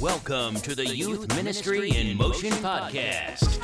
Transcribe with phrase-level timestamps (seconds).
[0.00, 3.58] Welcome to the Youth Ministry in Motion podcast,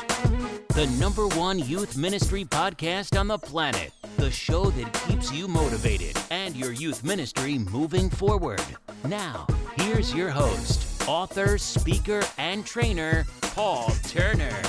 [0.69, 3.91] the number one youth ministry podcast on the planet.
[4.17, 8.63] The show that keeps you motivated and your youth ministry moving forward.
[9.07, 14.59] Now, here's your host, author, speaker, and trainer, Paul Turner.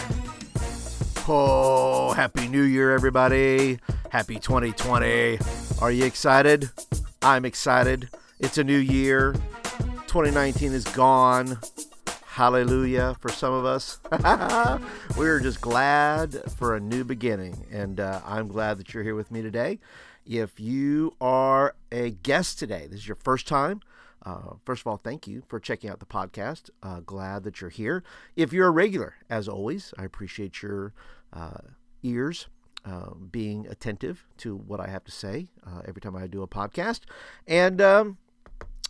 [1.27, 3.79] Oh, happy new year, everybody.
[4.11, 5.39] Happy 2020.
[5.81, 6.69] Are you excited?
[7.23, 8.11] I'm excited.
[8.39, 9.35] It's a new year.
[10.15, 11.59] 2019 is gone.
[12.25, 13.99] Hallelujah for some of us.
[15.17, 19.33] We're just glad for a new beginning, and uh, I'm glad that you're here with
[19.33, 19.81] me today.
[20.25, 23.81] If you are a guest today, this is your first time.
[24.25, 26.71] Uh, first of all, thank you for checking out the podcast.
[26.81, 28.05] Uh, glad that you're here.
[28.37, 30.93] If you're a regular, as always, I appreciate your
[31.33, 31.59] uh,
[32.05, 32.47] ears
[32.85, 36.47] uh, being attentive to what I have to say uh, every time I do a
[36.47, 37.01] podcast.
[37.49, 38.19] And um,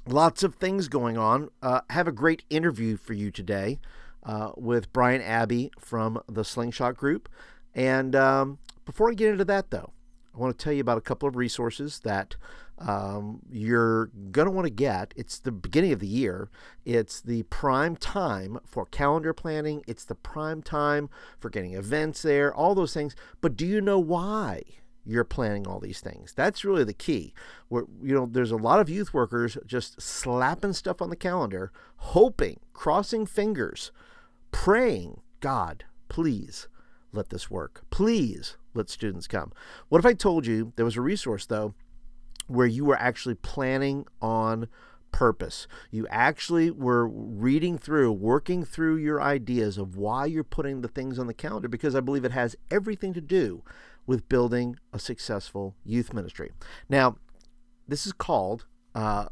[0.06, 1.50] lots of things going on.
[1.62, 3.78] Uh, have a great interview for you today
[4.24, 7.28] uh, with Brian Aaby from the Slingshot Group.
[7.74, 9.92] And um, before I get into that, though,
[10.34, 12.36] I want to tell you about a couple of resources that
[12.78, 15.14] um, you're going to want to get.
[15.16, 16.50] It's the beginning of the year.
[16.84, 19.84] It's the prime time for calendar planning.
[19.86, 21.08] It's the prime time
[21.38, 23.14] for getting events there, all those things.
[23.40, 24.62] But do you know why?
[25.04, 26.32] You're planning all these things.
[26.32, 27.34] That's really the key.
[27.68, 31.72] Where you know, there's a lot of youth workers just slapping stuff on the calendar,
[31.96, 33.92] hoping, crossing fingers,
[34.52, 36.68] praying, God, please
[37.12, 37.84] let this work.
[37.90, 39.52] Please let students come.
[39.88, 41.74] What if I told you there was a resource though
[42.46, 44.68] where you were actually planning on
[45.14, 45.68] purpose.
[45.92, 51.20] You actually were reading through, working through your ideas of why you're putting the things
[51.20, 53.62] on the calendar because I believe it has everything to do
[54.06, 56.52] with building a successful youth ministry.
[56.88, 57.16] Now,
[57.86, 59.26] this is called uh,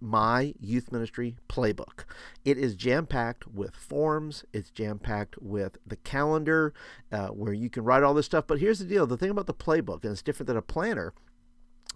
[0.00, 2.04] my youth ministry playbook.
[2.44, 6.72] It is jam packed with forms, it's jam packed with the calendar
[7.10, 8.46] uh, where you can write all this stuff.
[8.46, 11.14] But here's the deal the thing about the playbook, and it's different than a planner,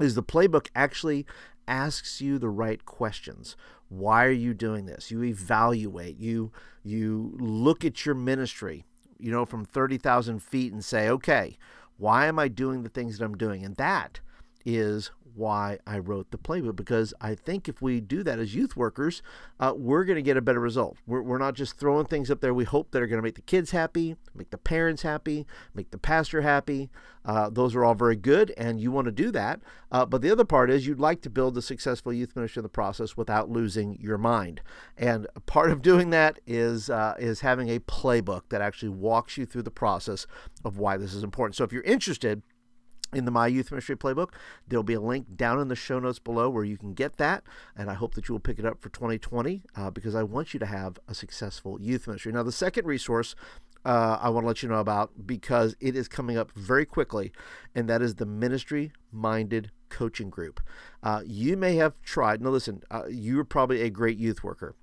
[0.00, 1.26] is the playbook actually
[1.68, 3.56] asks you the right questions.
[3.88, 5.10] Why are you doing this?
[5.10, 6.50] You evaluate, you,
[6.82, 8.84] you look at your ministry,
[9.18, 11.56] you know, from 30,000 feet and say, okay,
[12.02, 13.64] why am I doing the things that I'm doing?
[13.64, 14.18] And that
[14.66, 18.76] is why I wrote the playbook because I think if we do that as youth
[18.76, 19.22] workers,
[19.60, 20.96] uh, we're going to get a better result.
[21.06, 23.34] We're, we're not just throwing things up there we hope that are going to make
[23.34, 26.90] the kids happy, make the parents happy, make the pastor happy.
[27.24, 29.60] Uh, those are all very good, and you want to do that.
[29.92, 32.64] Uh, but the other part is you'd like to build a successful youth ministry in
[32.64, 34.60] the process without losing your mind.
[34.96, 39.46] And part of doing that is uh, is having a playbook that actually walks you
[39.46, 40.26] through the process
[40.64, 41.54] of why this is important.
[41.56, 42.42] So if you're interested,
[43.12, 44.30] in the My Youth Ministry Playbook.
[44.66, 47.44] There'll be a link down in the show notes below where you can get that.
[47.76, 50.54] And I hope that you will pick it up for 2020 uh, because I want
[50.54, 52.32] you to have a successful youth ministry.
[52.32, 53.34] Now, the second resource
[53.84, 57.32] uh, I want to let you know about because it is coming up very quickly,
[57.74, 60.60] and that is the Ministry Minded Coaching Group.
[61.02, 64.76] Uh, you may have tried, now listen, uh, you're probably a great youth worker.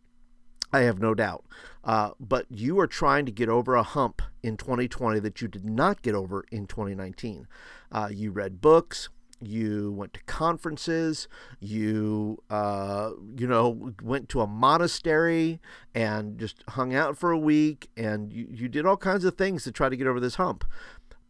[0.72, 1.46] I have no doubt.
[1.84, 5.66] Uh, but you are trying to get over a hump in 2020 that you did
[5.66, 7.48] not get over in 2019.
[7.92, 9.10] Uh, you read books,
[9.42, 11.28] you went to conferences,
[11.60, 15.60] you uh, you know went to a monastery
[15.96, 19.64] and just hung out for a week, and you, you did all kinds of things
[19.64, 20.66] to try to get over this hump.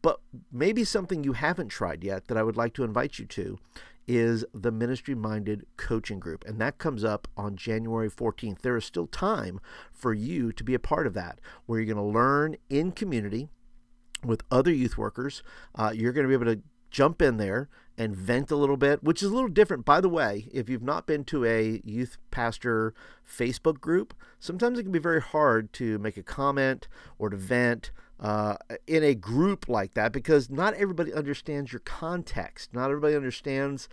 [0.02, 0.22] But
[0.52, 3.60] maybe something you haven't tried yet that I would like to invite you to
[4.10, 8.62] is the Ministry Minded Coaching Group, and that comes up on January 14th.
[8.62, 9.62] There is still time
[9.94, 13.50] for you to be a part of that, where you're going to learn in community
[14.26, 15.44] with other youth workers.
[15.76, 19.04] Uh, you're going to be able to jump in there and vent a little bit,
[19.04, 19.86] which is a little different.
[19.86, 22.96] By the way, if you've not been to a youth pastor
[23.30, 26.88] Facebook group, sometimes it can be very hard to make a comment
[27.20, 28.56] or to vent uh,
[28.88, 32.74] in a group like that because not everybody understands your context.
[32.74, 33.88] Not everybody understands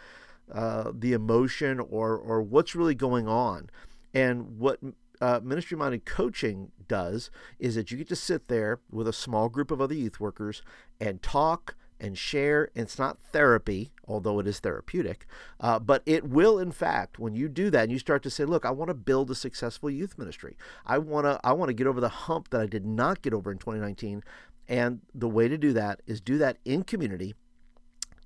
[0.53, 3.71] uh, the emotion or, or what's really going on.
[4.15, 4.81] And what
[5.21, 9.49] uh, ministry minded coaching does is that you get to sit there with a small
[9.49, 10.63] group of other youth workers
[11.01, 12.71] and talk and share.
[12.75, 15.27] It's not therapy, although it is therapeutic,
[15.61, 18.45] uh, but it will, in fact, when you do that and you start to say,
[18.45, 20.57] "Look, I want to build a successful youth ministry.
[20.85, 23.35] I want to, I want to get over the hump that I did not get
[23.35, 24.23] over in 2019."
[24.69, 27.35] And the way to do that is do that in community.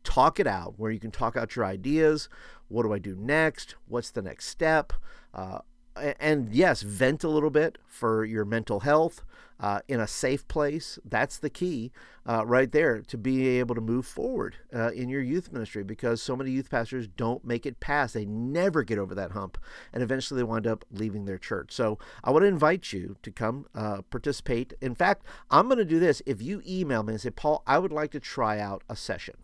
[0.03, 2.29] Talk it out, where you can talk out your ideas.
[2.69, 3.75] What do I do next?
[3.87, 4.93] What's the next step?
[5.35, 5.59] Uh,
[5.97, 9.25] and yes, vent a little bit for your mental health
[9.61, 10.99] uh, in a safe place.
[11.05, 11.93] That's the key
[12.27, 16.23] uh, right there to be able to move forward uh, in your youth ministry because
[16.23, 18.15] so many youth pastors don't make it past.
[18.15, 19.59] They never get over that hump
[19.93, 21.73] and eventually they wind up leaving their church.
[21.73, 24.73] So I want to invite you to come uh, participate.
[24.81, 26.23] In fact, I'm going to do this.
[26.25, 29.35] If you email me and say, Paul, I would like to try out a session,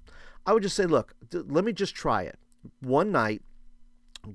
[0.47, 2.39] I would just say, look, let me just try it
[2.81, 3.43] one night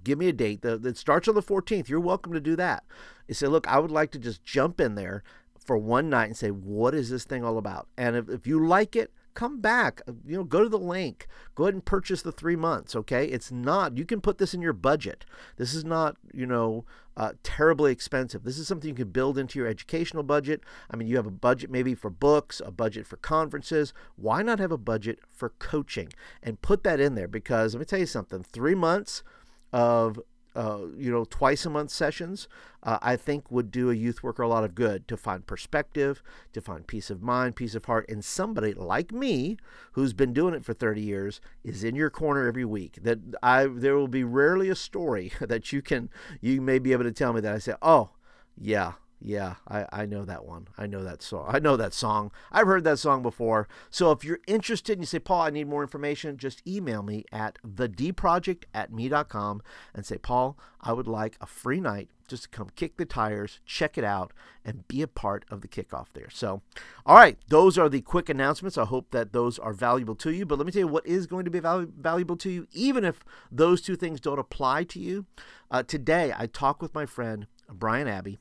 [0.04, 2.84] give me a date that starts on the 14th you're welcome to do that.
[3.28, 5.24] You say look i would like to just jump in there
[5.66, 7.88] for one night and say what is this thing all about?
[7.98, 11.64] And if, if you like it come back you know go to the link go
[11.64, 13.26] ahead and purchase the three months okay?
[13.26, 15.26] It's not you can put this in your budget.
[15.58, 16.86] This is not you know
[17.18, 18.44] uh, terribly expensive.
[18.44, 20.62] This is something you can build into your educational budget.
[20.90, 23.94] I mean you have a budget maybe for books a budget for conferences.
[24.16, 26.10] Why not have a budget for coaching
[26.42, 27.28] and put that in there?
[27.28, 29.24] Because let me tell you something three months
[29.72, 30.20] of
[30.54, 32.50] uh, you know twice a month sessions
[32.84, 36.22] uh, i think would do a youth worker a lot of good to find perspective
[36.52, 38.06] to find peace of mind peace of heart.
[38.10, 39.58] And somebody like me
[39.94, 43.00] who's been doing it for 30 years is in your corner every week.
[43.04, 46.10] That i there will be rarely a story that you can
[46.42, 47.56] you may be able to tell me that.
[47.56, 48.12] I say oh
[48.58, 50.68] yeah yeah, I, I know that one.
[50.78, 51.46] I know that song.
[51.48, 52.32] I know that song.
[52.52, 53.68] I've heard that song before.
[53.92, 57.26] So if you're interested and you say, Paul, I need more information, just email me
[57.32, 59.62] at thedproject at me.com
[59.94, 63.60] and say, Paul, I would like a free night just to come kick the tires,
[63.66, 64.32] check it out,
[64.66, 66.30] and be a part of the kickoff there.
[66.32, 66.62] So,
[67.06, 68.78] all right, those are the quick announcements.
[68.78, 70.46] I hope that those are valuable to you.
[70.46, 73.04] But let me tell you what is going to be val- valuable to you, even
[73.04, 73.20] if
[73.52, 75.26] those two things don't apply to you.
[75.70, 78.38] Uh, today, I talked with my friend Brian Aaby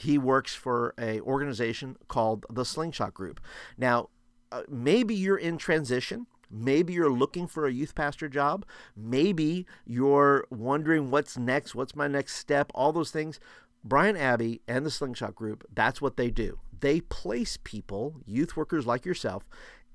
[0.00, 3.40] he works for a organization called the Slingshot Group.
[3.76, 4.10] Now,
[4.52, 6.26] uh, maybe you're in transition.
[6.50, 8.64] Maybe you're looking for a youth pastor job.
[8.96, 13.40] Maybe you're wondering what's next, what's my next step, all those things.
[13.82, 16.58] Brian Aaby and the Slingshot Group, that's what they do.
[16.78, 19.44] They place people, youth workers like yourself,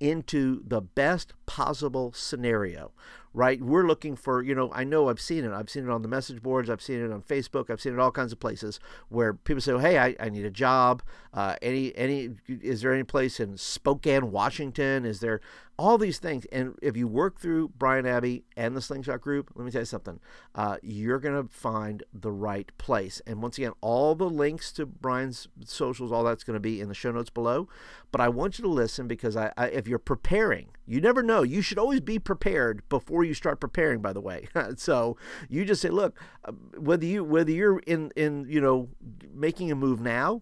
[0.01, 2.91] into the best possible scenario
[3.33, 3.61] right?
[3.61, 5.51] We're looking for, you know, I know I've seen it.
[5.51, 6.69] I've seen it on the message boards.
[6.69, 7.69] I've seen it on Facebook.
[7.69, 10.51] I've seen it all kinds of places where people say, "Hey, I, I need a
[10.51, 11.01] job.
[11.33, 15.05] Uh, any any is there any place in Spokane, Washington?
[15.05, 15.39] Is there
[15.81, 19.65] all these things?" And if you work through Brian Aaby and the Slingshot Group, let
[19.65, 20.19] me tell you something.
[20.55, 23.21] Uh, you're gonna find the right place.
[23.25, 26.87] And once again, all the links to Brian's socials, all that's going to be in
[26.87, 27.67] the show notes below.
[28.11, 31.43] But I want you to listen because I, I if you're preparing, you never know.
[31.43, 35.17] You should always be prepared before you start preparing by the way so
[35.49, 38.89] you just say look uh, whether you whether you're in in you know
[39.33, 40.41] making a move now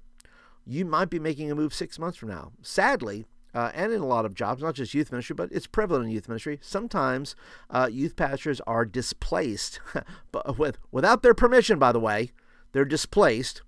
[0.65, 4.05] you might be making a move six months from now sadly uh, and in a
[4.05, 6.59] lot of jobs, not just youth ministry, but it's prevalent in youth ministry.
[6.61, 7.35] Sometimes
[7.69, 9.79] uh, youth pastors are displaced,
[10.31, 12.31] but with without their permission, by the way,
[12.71, 13.63] they're displaced,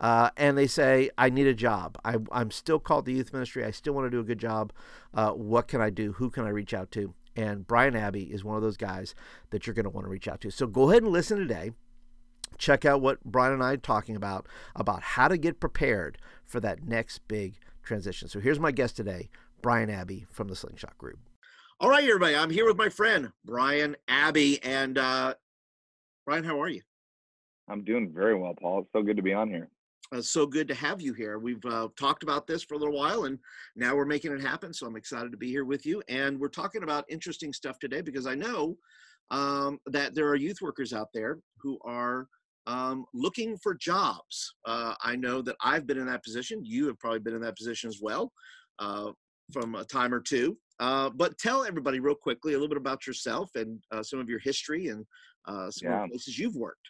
[0.00, 1.98] uh, and they say, "I need a job.
[2.04, 3.64] I, am still called to youth ministry.
[3.64, 4.72] I still want to do a good job.
[5.14, 6.12] Uh, what can I do?
[6.14, 9.14] Who can I reach out to?" And Brian Aaby is one of those guys
[9.50, 10.50] that you're going to want to reach out to.
[10.50, 11.70] So go ahead and listen today.
[12.58, 14.46] Check out what Brian and I are talking about,
[14.76, 18.28] about how to get prepared for that next big transition.
[18.28, 19.28] So here's my guest today,
[19.60, 21.18] Brian Aaby from the Slingshot Group.
[21.80, 22.36] All right, everybody.
[22.36, 24.58] I'm here with my friend, Brian Aaby.
[24.62, 25.34] And uh,
[26.24, 26.82] Brian, how are you?
[27.68, 28.80] I'm doing very well, Paul.
[28.80, 29.68] It's so good to be on here.
[30.12, 31.38] Uh, so good to have you here.
[31.38, 33.38] We've uh, talked about this for a little while, and
[33.76, 34.72] now we're making it happen.
[34.74, 36.02] So I'm excited to be here with you.
[36.08, 38.76] And we're talking about interesting stuff today because I know
[39.30, 42.26] um, that there are youth workers out there who are
[42.66, 44.54] um, looking for jobs.
[44.64, 46.64] Uh, I know that I've been in that position.
[46.64, 48.32] You have probably been in that position as well
[48.78, 49.12] uh,
[49.52, 50.56] from a time or two.
[50.80, 54.28] Uh, but tell everybody real quickly a little bit about yourself and uh, some of
[54.28, 55.04] your history and
[55.46, 55.96] some yeah.
[55.96, 56.88] of the places you've worked.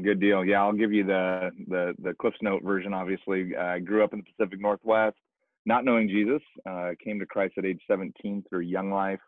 [0.00, 0.42] Good deal.
[0.42, 2.94] Yeah, I'll give you the the the Cliff's Note version.
[2.94, 5.18] Obviously, I grew up in the Pacific Northwest,
[5.66, 6.40] not knowing Jesus.
[6.64, 9.20] Uh, came to Christ at age 17 through Young Life.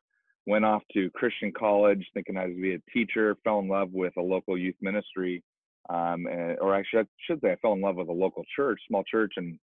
[0.47, 3.37] Went off to Christian college, thinking I was to be a teacher.
[3.45, 5.43] Fell in love with a local youth ministry,
[5.91, 8.81] um, and, or actually, I should say, I fell in love with a local church,
[8.89, 9.59] small church, and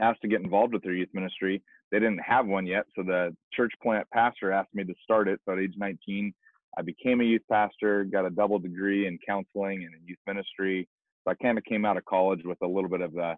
[0.00, 1.62] asked to get involved with their youth ministry.
[1.90, 5.40] They didn't have one yet, so the church plant pastor asked me to start it.
[5.44, 6.32] So at age 19,
[6.76, 10.88] I became a youth pastor, got a double degree in counseling and in youth ministry.
[11.24, 13.34] So I kind of came out of college with a little bit of the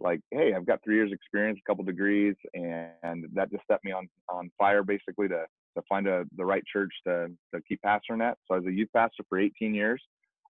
[0.00, 3.92] like, hey, I've got three years experience, a couple degrees, and that just set me
[3.92, 5.44] on on fire basically to
[5.76, 8.38] to find a the right church to to keep pastoring at.
[8.46, 10.02] So I was a youth pastor for 18 years.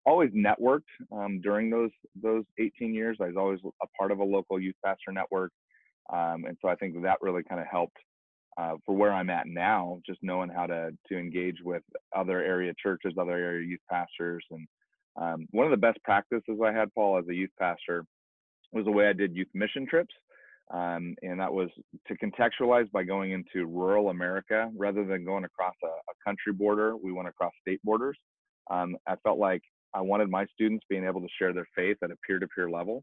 [0.06, 1.90] Always networked um, during those
[2.22, 3.18] those 18 years.
[3.20, 5.52] I was always a part of a local youth pastor network,
[6.12, 7.98] um, and so I think that really kind of helped
[8.58, 11.82] uh, for where I'm at now, just knowing how to to engage with
[12.16, 14.66] other area churches, other area youth pastors, and
[15.16, 18.04] Um, one of the best practices I had, Paul, as a youth pastor,
[18.72, 20.14] was the way I did youth mission trips.
[20.72, 21.70] Um, and that was
[22.08, 26.96] to contextualize by going into rural America rather than going across a, a country border.
[26.96, 28.18] We went across state borders.
[28.70, 29.62] Um, I felt like
[29.94, 32.70] I wanted my students being able to share their faith at a peer to peer
[32.70, 33.02] level.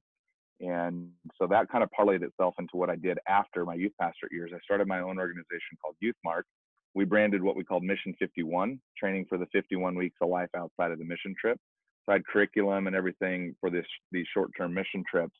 [0.61, 4.29] And so that kind of parlayed itself into what I did after my youth pastor
[4.31, 4.51] years.
[4.53, 6.45] I started my own organization called Youth Mark.
[6.93, 10.91] We branded what we called Mission 51, training for the 51 weeks of life outside
[10.91, 11.59] of the mission trip.
[12.05, 15.35] So I had curriculum and everything for this these short term mission trips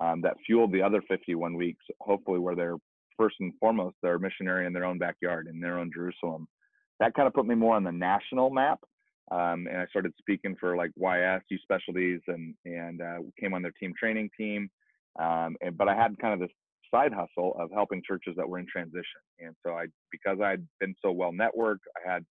[0.00, 2.76] um, that fueled the other 51 weeks, hopefully where they're
[3.16, 6.48] first and foremost, they're missionary in their own backyard, in their own Jerusalem.
[6.98, 8.80] That kind of put me more on the national map.
[9.30, 13.62] Um, and I started speaking for like YS, Youth Specialties, and and uh, came on
[13.62, 14.68] their team training team.
[15.20, 16.54] Um, and, but I had kind of this
[16.92, 19.04] side hustle of helping churches that were in transition.
[19.38, 22.24] And so I, because I'd been so well networked, I had,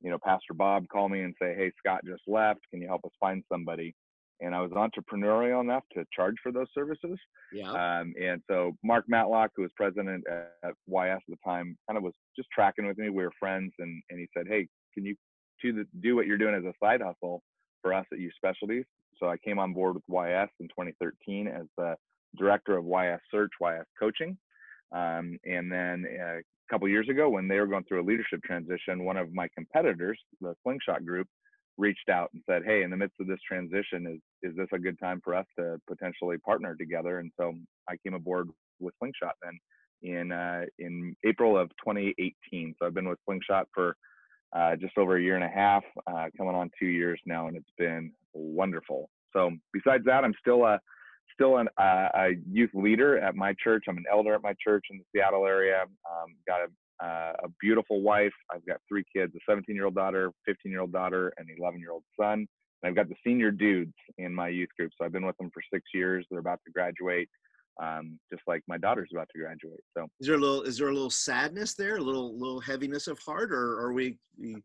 [0.00, 2.60] you know, Pastor Bob call me and say, "Hey, Scott just left.
[2.70, 3.94] Can you help us find somebody?"
[4.40, 7.18] and I was entrepreneurial enough to charge for those services.
[7.52, 7.70] Yeah.
[7.70, 11.96] Um, and so Mark Matlock, who was president at, at YS at the time, kind
[11.96, 13.08] of was just tracking with me.
[13.08, 15.14] We were friends, and and he said, "Hey, can you
[15.62, 17.42] do the, do what you're doing as a side hustle
[17.82, 18.84] for us at Youth Specialties?"
[19.18, 21.94] So I came on board with YS in 2013 as the
[22.38, 24.36] director of YS Search, YS Coaching,
[24.92, 28.42] um, and then uh, a couple years ago, when they were going through a leadership
[28.44, 31.28] transition, one of my competitors, the Slingshot Group
[31.78, 34.78] reached out and said, "Hey, in the midst of this transition, is is this a
[34.78, 37.54] good time for us to potentially partner together?" And so
[37.88, 38.48] I came aboard
[38.80, 39.58] with Slingshot then
[40.02, 42.74] in uh, in April of 2018.
[42.78, 43.96] So I've been with Slingshot for
[44.54, 47.56] uh, just over a year and a half, uh, coming on two years now, and
[47.56, 49.10] it's been wonderful.
[49.32, 50.80] So besides that, I'm still a
[51.34, 53.84] still an, uh, a youth leader at my church.
[53.88, 55.82] I'm an elder at my church in the Seattle area.
[55.82, 56.68] Um, got a
[57.04, 58.32] uh, a beautiful wife.
[58.50, 62.46] I've got three kids: a 17-year-old daughter, 15-year-old daughter, and 11-year-old son.
[62.82, 65.50] And I've got the senior dudes in my youth group, so I've been with them
[65.52, 66.26] for six years.
[66.30, 67.28] They're about to graduate,
[67.82, 69.80] um, just like my daughter's about to graduate.
[69.96, 73.06] So, is there a little is there a little sadness there, a little little heaviness
[73.06, 74.18] of heart, or are we?
[74.38, 74.62] we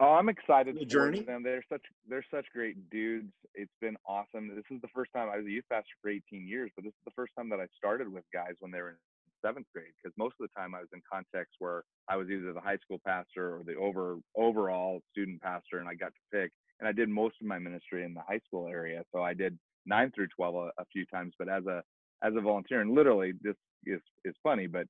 [0.00, 1.20] Oh, I'm excited the journey.
[1.20, 1.44] them.
[1.44, 3.32] They're such they're such great dudes.
[3.54, 4.48] It's been awesome.
[4.48, 6.90] This is the first time I was a youth pastor for 18 years, but this
[6.90, 8.96] is the first time that I started with guys when they were in
[9.44, 12.52] seventh grade because most of the time I was in contexts where I was either
[12.52, 16.50] the high school pastor or the over overall student pastor, and I got to pick.
[16.80, 19.56] And I did most of my ministry in the high school area, so I did
[19.86, 21.34] nine through twelve a, a few times.
[21.38, 21.84] But as a
[22.22, 24.86] as a volunteer, and literally this is is funny, but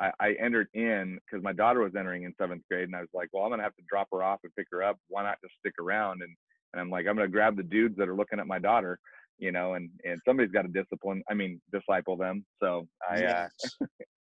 [0.00, 3.10] I, I entered in because my daughter was entering in seventh grade, and I was
[3.14, 4.98] like, well, I'm gonna have to drop her off and pick her up.
[5.08, 6.22] Why not just stick around?
[6.22, 6.34] And
[6.72, 8.98] and I'm like, I'm gonna grab the dudes that are looking at my daughter
[9.38, 11.22] you know, and and somebody's got to discipline.
[11.28, 12.44] I mean, disciple them.
[12.62, 13.48] So I uh,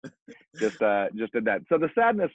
[0.59, 1.61] just uh, just did that.
[1.69, 2.31] So the sadness,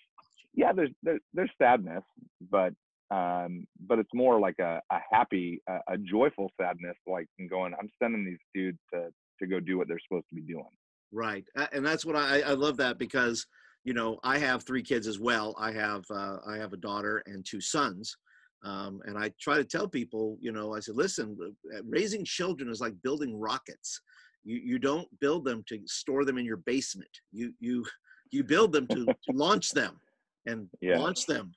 [0.54, 2.02] yeah, there's there's, there's sadness,
[2.50, 2.73] but
[3.11, 7.90] um, but it's more like a, a happy, a, a joyful sadness, like going, I'm
[8.02, 9.11] sending these dudes to
[9.41, 10.64] to go do what they're supposed to be doing.
[11.12, 13.47] Right, and that's what I I love that because
[13.85, 15.55] you know I have three kids as well.
[15.59, 18.17] I have uh, I have a daughter and two sons,
[18.64, 22.71] um, and I try to tell people, you know, I said, listen, uh, raising children
[22.71, 24.00] is like building rockets.
[24.43, 27.11] You, you don't build them to store them in your basement.
[27.31, 27.85] You, you,
[28.31, 30.00] you build them to, to launch them
[30.47, 30.99] and yeah.
[30.99, 31.53] launch them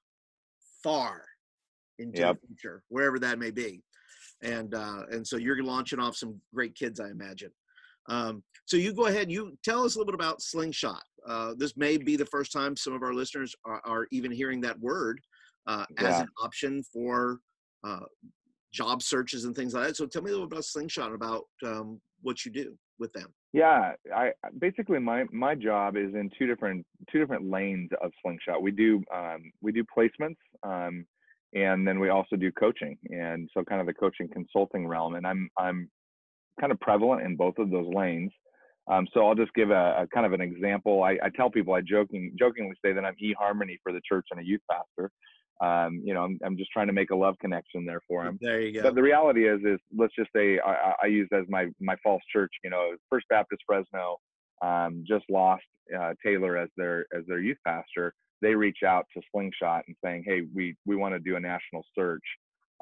[0.83, 1.23] far
[1.97, 2.35] into yep.
[2.41, 3.81] the future, wherever that may be.
[4.43, 7.51] And, uh, and so you're launching off some great kids, I imagine.
[8.07, 11.03] Um, so you go ahead, you tell us a little bit about Slingshot.
[11.25, 14.61] Uh, this may be the first time some of our listeners are, are even hearing
[14.61, 15.19] that word
[15.67, 16.07] uh, yeah.
[16.07, 17.39] as an option for
[17.83, 18.05] uh,
[18.73, 19.97] job searches and things like that.
[19.97, 23.33] So tell me a little about Slingshot about um, what you do with them.
[23.53, 28.61] Yeah, I basically my my job is in two different two different lanes of Slingshot.
[28.61, 31.05] We do um, we do placements, um,
[31.53, 35.15] and then we also do coaching, and so kind of the coaching consulting realm.
[35.15, 35.89] And I'm I'm
[36.59, 38.31] kind of prevalent in both of those lanes.
[38.89, 41.03] Um, so I'll just give a, a, kind of an example.
[41.03, 44.39] I, I, tell people I joking jokingly say that I'm eHarmony for the church and
[44.39, 45.11] a youth pastor
[45.61, 48.37] um, you know, I'm, I'm just trying to make a love connection there for him.
[48.41, 48.83] There you go.
[48.83, 52.21] But the reality is, is let's just say I, I use as my my false
[52.31, 52.51] church.
[52.63, 54.17] You know, First Baptist Fresno
[54.61, 55.63] um, just lost
[55.97, 58.13] uh, Taylor as their as their youth pastor.
[58.41, 61.83] They reach out to Slingshot and saying, hey, we we want to do a national
[61.97, 62.23] search.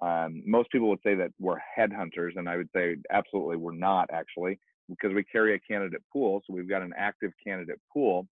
[0.01, 4.09] Um, most people would say that we're headhunters, and I would say absolutely we're not
[4.11, 4.59] actually
[4.89, 6.41] because we carry a candidate pool.
[6.45, 8.27] So we've got an active candidate pool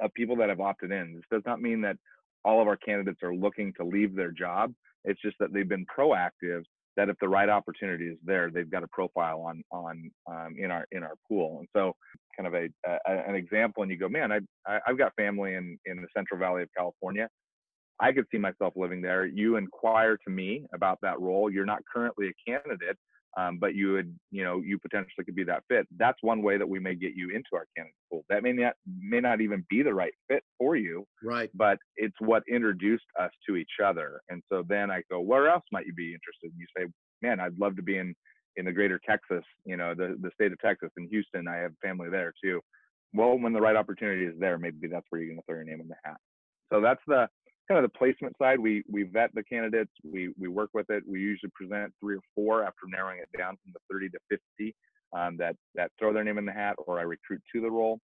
[0.00, 1.14] of people that have opted in.
[1.14, 1.96] This does not mean that
[2.44, 4.72] all of our candidates are looking to leave their job.
[5.04, 6.62] It's just that they've been proactive.
[6.96, 10.70] That if the right opportunity is there, they've got a profile on on um, in
[10.70, 11.60] our in our pool.
[11.60, 11.94] And so,
[12.36, 15.54] kind of a, a an example, and you go, man, I, I have got family
[15.54, 17.28] in in the Central Valley of California.
[18.00, 19.26] I could see myself living there.
[19.26, 21.50] You inquire to me about that role.
[21.50, 22.96] You're not currently a candidate,
[23.36, 25.86] um, but you would, you know, you potentially could be that fit.
[25.96, 28.24] That's one way that we may get you into our candidate pool.
[28.28, 31.50] That may not may not even be the right fit for you, right?
[31.54, 34.20] But it's what introduced us to each other.
[34.30, 36.50] And so then I go, where else might you be interested?
[36.50, 36.86] And you say,
[37.22, 38.14] man, I'd love to be in
[38.56, 41.46] in the greater Texas, you know, the the state of Texas in Houston.
[41.46, 42.60] I have family there too.
[43.12, 45.64] Well, when the right opportunity is there, maybe that's where you're going to throw your
[45.64, 46.16] name in the hat.
[46.72, 47.28] So that's the
[47.70, 51.04] kind of the placement side, we we vet the candidates, we we work with it.
[51.06, 54.18] We usually present three or four after narrowing it down from the 30 to
[54.58, 54.74] 50
[55.16, 58.00] um, that that throw their name in the hat, or I recruit to the role.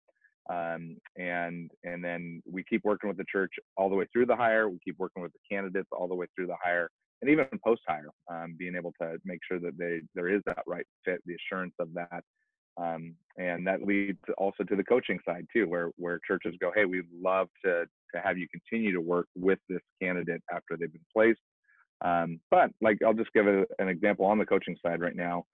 [0.49, 4.37] Um, and and then we keep working with the church all the way through the
[4.37, 4.69] hire.
[4.69, 6.89] We keep working with the candidates all the way through the hire,
[7.21, 10.63] and even post hire, um, being able to make sure that they there is that
[10.65, 12.23] right fit, the assurance of that,
[12.77, 16.85] um, and that leads also to the coaching side too, where where churches go, hey,
[16.85, 21.01] we'd love to to have you continue to work with this candidate after they've been
[21.13, 21.41] placed.
[22.05, 25.45] Um, but like I'll just give a, an example on the coaching side right now.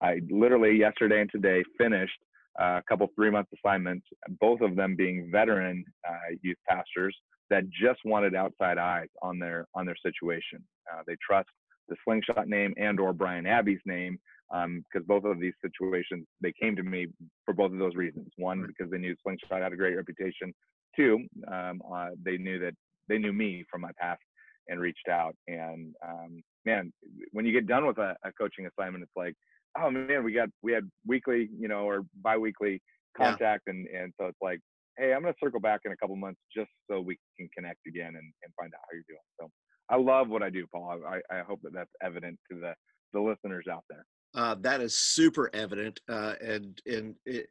[0.00, 2.18] I literally yesterday and today finished
[2.58, 4.06] a couple three month assignments,
[4.40, 7.16] both of them being veteran uh, youth pastors
[7.50, 10.62] that just wanted outside eyes on their on their situation.
[10.92, 11.48] Uh, they trust
[11.88, 14.18] the slingshot name and or Brian Aaby's name
[14.50, 17.06] because um, both of these situations they came to me
[17.44, 18.28] for both of those reasons.
[18.36, 20.54] One because they knew slingshot had a great reputation.
[20.98, 22.74] Two, um, uh, they knew that
[23.08, 24.20] they knew me from my past
[24.68, 25.34] and reached out.
[25.46, 26.92] And um, man,
[27.32, 29.34] when you get done with a, a, coaching assignment, it's like,
[29.80, 32.82] oh man, we got we had weekly, you know, or biweekly
[33.16, 33.74] contact, yeah.
[33.74, 34.60] and and so it's like,
[34.98, 38.08] hey, I'm gonna circle back in a couple months just so we can connect again
[38.08, 39.20] and, and find out how you're doing.
[39.40, 39.48] So
[39.88, 41.00] I love what I do, Paul.
[41.06, 42.74] I, I hope that that's evident to the
[43.12, 44.04] the listeners out there.
[44.34, 47.46] Uh, that is super evident, uh, and and it,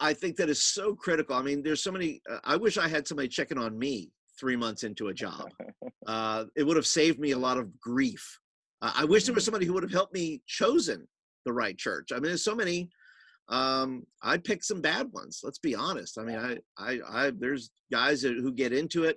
[0.00, 1.36] I think that is so critical.
[1.36, 2.20] I mean, there's so many.
[2.30, 5.50] Uh, I wish I had somebody checking on me three months into a job.
[6.06, 8.38] Uh, it would have saved me a lot of grief.
[8.82, 9.46] Uh, I wish there was mm-hmm.
[9.46, 11.08] somebody who would have helped me chosen
[11.46, 12.10] the right church.
[12.12, 12.90] I mean, there's so many.
[13.48, 15.40] Um, I picked some bad ones.
[15.42, 16.18] Let's be honest.
[16.18, 19.16] I mean, I, I, I there's guys who get into it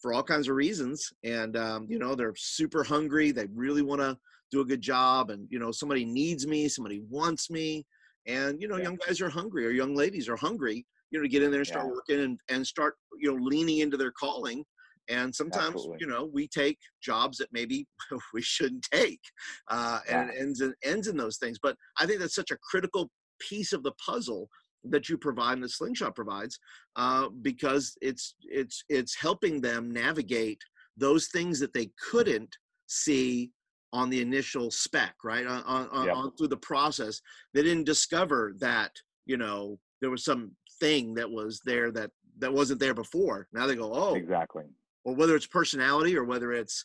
[0.00, 3.30] for all kinds of reasons, and um, you know, they're super hungry.
[3.30, 4.18] They really want to
[4.50, 7.84] do a good job, and you know, somebody needs me, somebody wants me,
[8.26, 8.84] and you know, yeah.
[8.84, 11.60] young guys are hungry or young ladies are hungry you know to get in there
[11.60, 11.92] and start yeah.
[11.92, 14.64] working and, and start you know leaning into their calling
[15.08, 15.98] and sometimes Absolutely.
[16.00, 17.86] you know we take jobs that maybe
[18.34, 19.20] we shouldn't take
[19.68, 22.58] uh, and it ends in, ends in those things but i think that's such a
[22.58, 24.48] critical piece of the puzzle
[24.84, 26.58] that you provide and the slingshot provides
[26.96, 30.60] uh, because it's it's it's helping them navigate
[30.96, 33.50] those things that they couldn't see
[33.92, 36.16] on the initial spec right on, on, yep.
[36.16, 37.20] on through the process
[37.54, 38.90] they didn't discover that
[39.26, 43.48] you know there was some thing that was there that that wasn't there before.
[43.52, 44.64] Now they go, oh, exactly.
[45.04, 46.84] Or whether it's personality or whether it's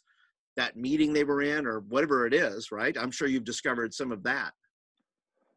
[0.55, 2.95] that meeting they were in or whatever it is, right?
[2.97, 4.51] I'm sure you've discovered some of that.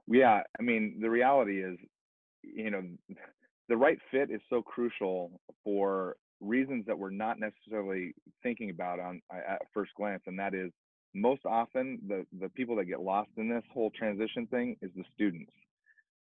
[0.07, 1.79] Yeah, I mean, the reality is,
[2.43, 2.83] you know,
[3.69, 9.21] the right fit is so crucial for reasons that we're not necessarily thinking about on
[9.33, 10.71] at first glance, and that is
[11.15, 15.05] most often the the people that get lost in this whole transition thing is the
[15.15, 15.53] students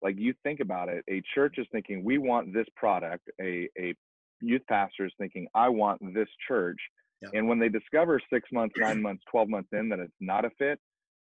[0.02, 3.94] like you think about it a church is thinking we want this product a, a
[4.42, 6.78] youth pastor is thinking i want this church
[7.22, 7.30] yeah.
[7.34, 10.50] and when they discover six months nine months 12 months in that it's not a
[10.60, 10.80] fit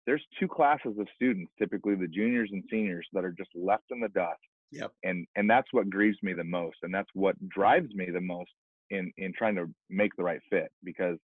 [0.07, 4.01] there's two classes of students typically the juniors and seniors that are just left in
[4.01, 4.39] the dust
[4.71, 4.93] yep.
[5.03, 8.51] and and that's what grieves me the most and that's what drives me the most
[8.91, 11.19] in in trying to make the right fit because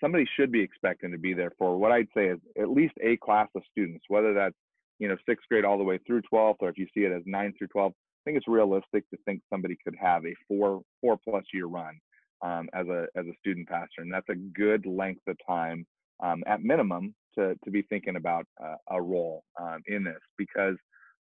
[0.00, 3.16] somebody should be expecting to be there for what i'd say is at least a
[3.18, 4.56] class of students whether that's
[4.98, 7.22] you know sixth grade all the way through 12th or if you see it as
[7.26, 11.18] 9 through 12 i think it's realistic to think somebody could have a four four
[11.22, 11.98] plus year run
[12.42, 15.86] um, as a as a student pastor and that's a good length of time
[16.22, 20.76] um, at minimum to to be thinking about uh, a role um, in this because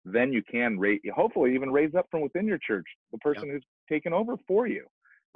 [0.04, 3.54] then you can rate hopefully even raise up from within your church the person yeah.
[3.54, 4.86] who's taken over for you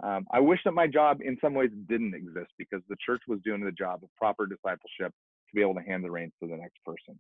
[0.04, 3.40] um, I wish that my job in some ways didn't exist because the church was
[3.46, 6.58] doing the job of proper discipleship to be able to hand the reins to the
[6.58, 7.20] next person.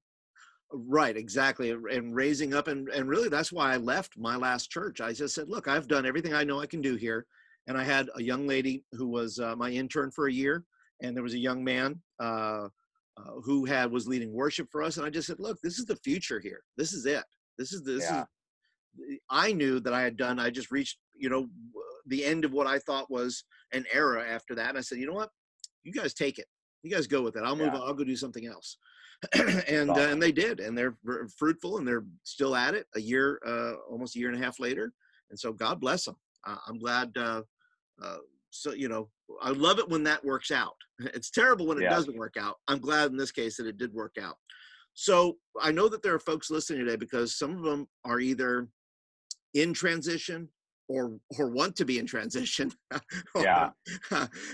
[0.71, 1.71] Right, exactly.
[1.71, 4.99] And raising up and and really that's why I left my last church.
[4.99, 7.25] I just said, look, I've done everything I know I can do here.
[7.67, 10.63] And I had a young lady who was uh, my intern for a year,
[11.01, 12.67] and there was a young man uh,
[13.17, 14.97] uh, who had was leading worship for us.
[14.97, 16.61] And I just said, look, this is the future here.
[16.77, 17.23] This is it.
[17.57, 18.25] This is this yeah.
[18.99, 19.19] is.
[19.29, 20.39] I knew that I had done.
[20.39, 21.47] I just reached, you know,
[22.05, 24.69] the end of what I thought was an era after that.
[24.69, 25.29] And I said, you know what,
[25.83, 26.45] you guys take it.
[26.83, 27.43] You guys go with it.
[27.43, 27.73] I'll move.
[27.73, 27.79] Yeah.
[27.79, 27.87] On.
[27.87, 28.77] I'll go do something else.
[29.67, 30.97] and uh, and they did, and they're
[31.37, 34.59] fruitful, and they're still at it a year, uh, almost a year and a half
[34.59, 34.91] later.
[35.29, 36.15] And so God bless them.
[36.45, 37.11] Uh, I'm glad.
[37.17, 37.41] Uh,
[38.03, 38.17] uh,
[38.51, 39.09] so you know,
[39.41, 40.75] I love it when that works out.
[41.13, 41.89] It's terrible when it Yeah.
[41.89, 42.55] doesn't work out.
[42.67, 44.35] I'm glad in this case that it did work out.
[44.93, 48.69] So I know that there are folks listening today because some of them are either
[49.53, 50.49] in transition
[50.87, 52.71] or or want to be in transition.
[53.35, 53.71] Yeah.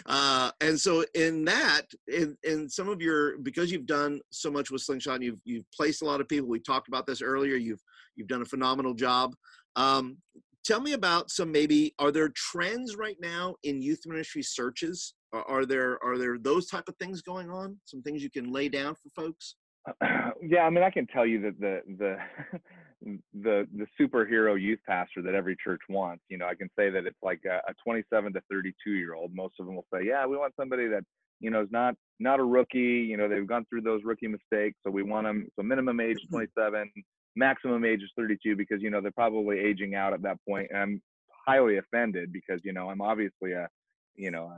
[0.06, 4.72] uh, and so in that, in in some of your because you've done so much
[4.72, 6.50] with Slingshot, and you've you've placed a lot of people.
[6.50, 7.56] We talked about this earlier.
[7.56, 7.82] You've
[8.16, 9.36] you've done a phenomenal job.
[9.76, 10.18] Um,
[10.66, 15.14] tell me about some maybe are there trends right now in youth ministry searches?
[15.34, 17.78] Are, are there are there those type of things going on?
[17.86, 19.56] Some things you can lay down for folks.
[20.42, 22.18] yeah, I mean, I can tell you that the the
[23.02, 26.24] the the superhero youth pastor that every church wants.
[26.30, 29.34] You know, I can say that it's like a, a 27 to 32 year old.
[29.34, 31.04] Most of them will say, "Yeah, we want somebody that
[31.40, 32.80] you know is not not a rookie.
[32.80, 35.48] You know, they've gone through those rookie mistakes, so we want them.
[35.56, 36.92] So minimum age is 27,
[37.36, 40.68] maximum age is 32 because you know they're probably aging out at that point.
[40.70, 41.02] And I'm
[41.48, 43.68] highly offended because you know I'm obviously a
[44.16, 44.58] you know a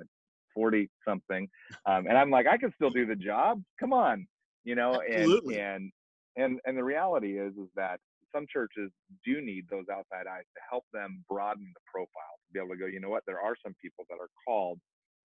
[0.53, 1.47] 40 something,
[1.85, 3.61] um, and I'm like I can still do the job.
[3.79, 4.27] Come on,
[4.65, 5.59] you know, Absolutely.
[5.59, 5.91] and
[6.35, 7.99] and and and the reality is is that
[8.33, 8.91] some churches
[9.25, 12.79] do need those outside eyes to help them broaden the profile to be able to
[12.79, 14.79] go you know what there are some people that are called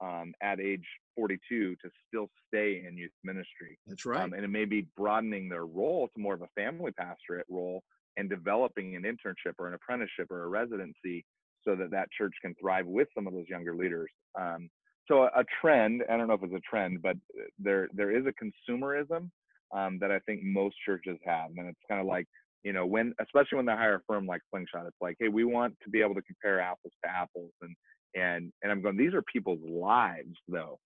[0.02, 4.22] um, at age 42 to still stay in youth ministry That's right.
[4.24, 7.82] um, and it may be broadening their role to more of a family pastorate role
[8.18, 11.26] and developing an internship or an apprenticeship or a residency
[11.64, 14.70] so that that church can thrive with some of those younger leaders um,
[15.08, 18.12] so a, a trend i don't know if it's a trend but uh, there there
[18.12, 18.34] is a
[18.72, 19.30] consumerism
[19.74, 22.28] um, that i think most churches have and it's kind of like
[22.66, 25.46] you know when especially when they hire a firm like slingshot it's like hey we
[25.46, 27.76] want to be able to compare apples to apples and
[28.16, 30.78] and and i'm going these are people's lives though.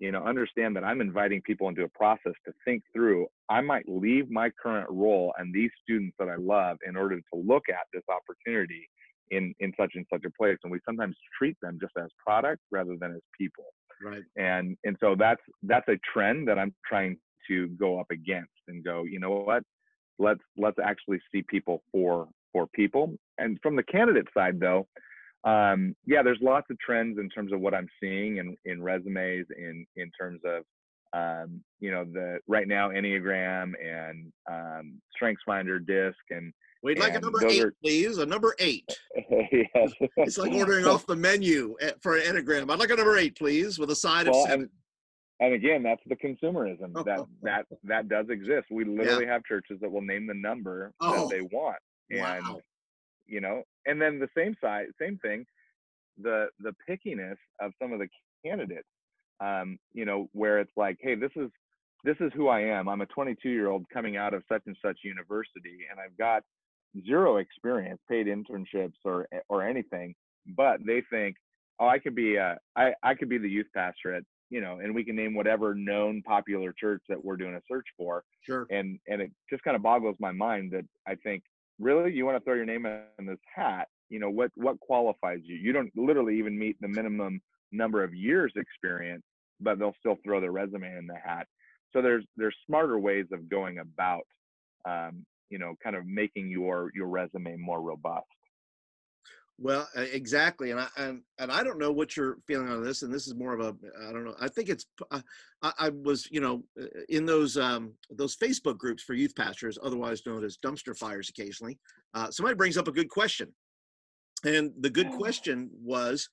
[0.00, 3.88] You know understand that i'm inviting people into a process to think through i might
[3.88, 7.86] leave my current role and these students that i love in order to look at
[7.92, 8.88] this opportunity
[9.30, 12.62] in in such and such a place and we sometimes treat them just as product
[12.70, 13.64] rather than as people.
[14.00, 14.22] Right.
[14.36, 17.16] and and so that's that's a trend that i'm trying
[17.48, 19.64] to go up against and go you know what
[20.18, 24.86] let's let's actually see people for for people and from the candidate side though
[25.44, 29.46] um yeah there's lots of trends in terms of what i'm seeing in in resumes
[29.56, 30.62] in in terms of
[31.14, 36.52] um you know the right now enneagram and um strengths finder disc and
[36.82, 38.18] We'd like a number eight, are- please.
[38.18, 38.88] A number eight.
[39.30, 39.92] yes.
[40.18, 42.70] It's like ordering off the menu at- for an enneagram.
[42.70, 44.70] I'd like a number eight, please, with a side well, of seven.
[45.40, 48.66] And, again, that's the consumerism that that that does exist.
[48.70, 51.78] We literally have churches that will name the number Oh, that they want,
[52.10, 52.60] and wow.
[53.26, 55.46] you know, and then the same side, same thing,
[56.20, 58.08] the the pickiness of some of the
[58.44, 58.88] candidates,
[59.40, 61.50] um, you know, where it's like, hey, this is
[62.04, 62.88] this is who I am.
[62.88, 66.42] I'm a 22 year old coming out of such and such university, and I've got
[67.06, 70.14] zero experience, paid internships or or anything,
[70.56, 71.36] but they think,
[71.80, 74.78] oh, I could be a, I I could be the youth pastor at you know,
[74.80, 78.66] and we can name whatever known popular church that we're doing a search for, Sure.
[78.70, 81.42] and and it just kind of boggles my mind that I think
[81.78, 82.12] really?
[82.12, 83.88] You want to throw your name in this hat?
[84.08, 85.56] You know what what qualifies you?
[85.56, 87.40] You don't literally even meet the minimum
[87.72, 89.22] number of years experience
[89.60, 91.46] but they'll still throw their resume in the hat.
[91.92, 94.22] So there's there's smarter ways of going about
[94.88, 98.26] um, you know kind of making your your resume more robust
[99.60, 103.02] Well, uh, exactly, and I and, and I don't know what you're feeling on this,
[103.02, 103.74] and this is more of a
[104.08, 104.36] I don't know.
[104.40, 105.20] I think it's I,
[105.62, 110.22] I was you know uh, in those um, those Facebook groups for youth pastors, otherwise
[110.24, 111.28] known as dumpster fires.
[111.28, 111.76] Occasionally,
[112.14, 113.52] uh, somebody brings up a good question,
[114.44, 116.30] and the good question was,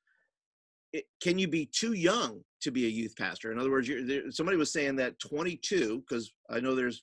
[0.94, 3.52] it, can you be too young to be a youth pastor?
[3.52, 7.02] In other words, you're, there, somebody was saying that 22, because I know there's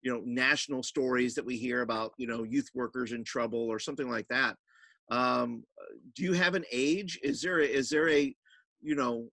[0.00, 3.78] you know national stories that we hear about you know youth workers in trouble or
[3.78, 4.56] something like that
[5.10, 5.64] um,
[6.14, 7.18] do you have an age?
[7.22, 8.34] Is there a, is there a
[8.80, 9.28] you know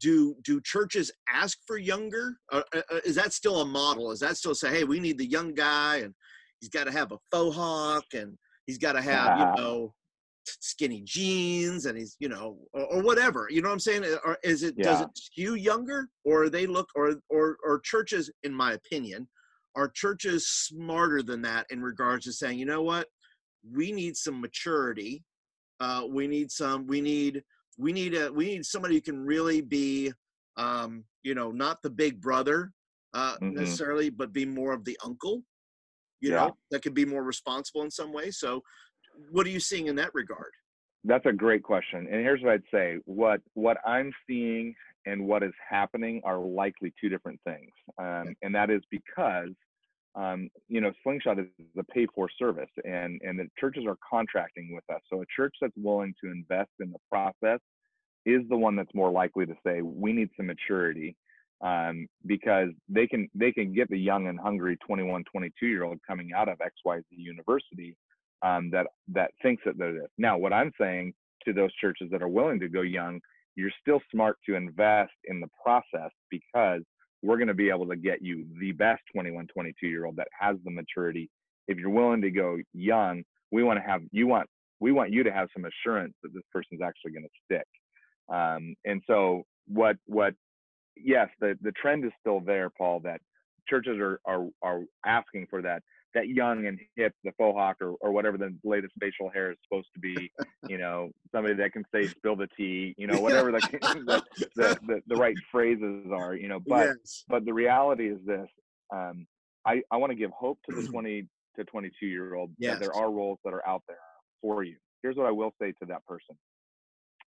[0.00, 2.36] do do churches ask for younger?
[2.52, 4.10] Uh, uh, is that still a model?
[4.10, 6.14] Is that still say hey we need the young guy and
[6.60, 9.94] he's got to have a faux hawk and he's got to have you know
[10.60, 14.04] skinny jeans and he's you know or, or whatever you know what i'm saying?
[14.24, 18.54] Or is it does it skew younger or they look or or or churches in
[18.54, 19.28] my opinion
[19.76, 23.06] are churches smarter than that in regards to saying you know what
[23.62, 25.24] we need some maturity
[25.80, 27.42] uh, we need some we need
[27.76, 30.12] we need a we need somebody who can really be
[30.56, 32.72] um, you know not the big brother
[33.14, 33.54] uh, Mhm.
[33.54, 35.42] necessarily but be more of the uncle
[36.20, 36.46] you Yeah.
[36.46, 38.62] know that could be more responsible in some way so
[39.30, 40.52] what are you seeing in that regard
[41.04, 42.00] That's a great question.
[42.10, 42.98] And here's what I'd say.
[43.04, 44.74] What what I'm seeing
[45.06, 47.70] and what is happening are likely two different things.
[47.98, 49.50] Um, and that is because
[50.14, 51.46] um, you know, Slingshot is
[51.78, 55.00] a pay for service and and the churches are contracting with us.
[55.10, 57.60] So a church that's willing to invest in the process
[58.26, 61.16] is the one that's more likely to say we need some maturity
[61.60, 65.98] um, because they can they can get the young and hungry 21 22 year old
[66.06, 67.96] coming out of xyz university
[68.42, 71.12] um, that that thinks that they're this now what i'm saying
[71.44, 73.20] to those churches that are willing to go young
[73.56, 76.82] you're still smart to invest in the process because
[77.22, 80.28] we're going to be able to get you the best 21 22 year old that
[80.38, 81.28] has the maturity.
[81.66, 84.48] If you're willing to go young we want to have you want
[84.80, 87.66] we want you to have some assurance that this person's actually going to stick.
[88.28, 90.34] Um, and so what what
[90.96, 93.20] yes the the trend is still there paul that
[93.68, 95.82] churches are are are asking for that
[96.14, 99.58] that young and hip, the faux hawk or, or whatever the latest facial hair is
[99.62, 100.30] supposed to be,
[100.68, 103.60] you know, somebody that can say spill the tea, you know, whatever the,
[104.06, 104.22] the,
[104.56, 107.24] the, the, the, right phrases are, you know, but, yes.
[107.28, 108.48] but the reality is this,
[108.92, 109.26] um,
[109.66, 112.74] I, I want to give hope to the 20 to 22 year old yes.
[112.74, 113.96] that there are roles that are out there
[114.40, 114.76] for you.
[115.02, 116.36] Here's what I will say to that person.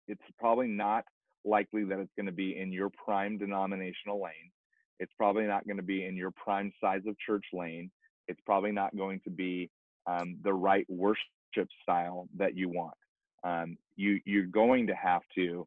[0.09, 1.05] It's probably not
[1.45, 4.51] likely that it's going to be in your prime denominational lane.
[4.99, 7.91] It's probably not going to be in your prime size of church lane
[8.31, 9.69] it's probably not going to be
[10.07, 12.95] um, the right worship style that you want.
[13.43, 15.67] Um, you you're going to have to,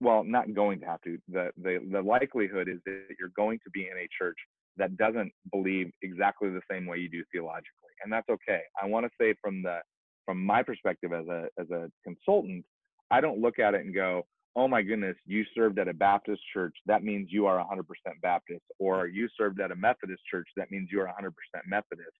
[0.00, 1.18] well, not going to have to.
[1.28, 4.36] The the the likelihood is that you're going to be in a church
[4.76, 8.62] that doesn't believe exactly the same way you do theologically, and that's okay.
[8.80, 9.80] I want to say from the
[10.24, 12.64] from my perspective as a as a consultant,
[13.10, 14.26] I don't look at it and go,
[14.56, 17.82] oh my goodness, you served at a Baptist church, that means you are 100%
[18.22, 21.30] Baptist, or you served at a Methodist church, that means you are 100%
[21.66, 22.16] Methodist.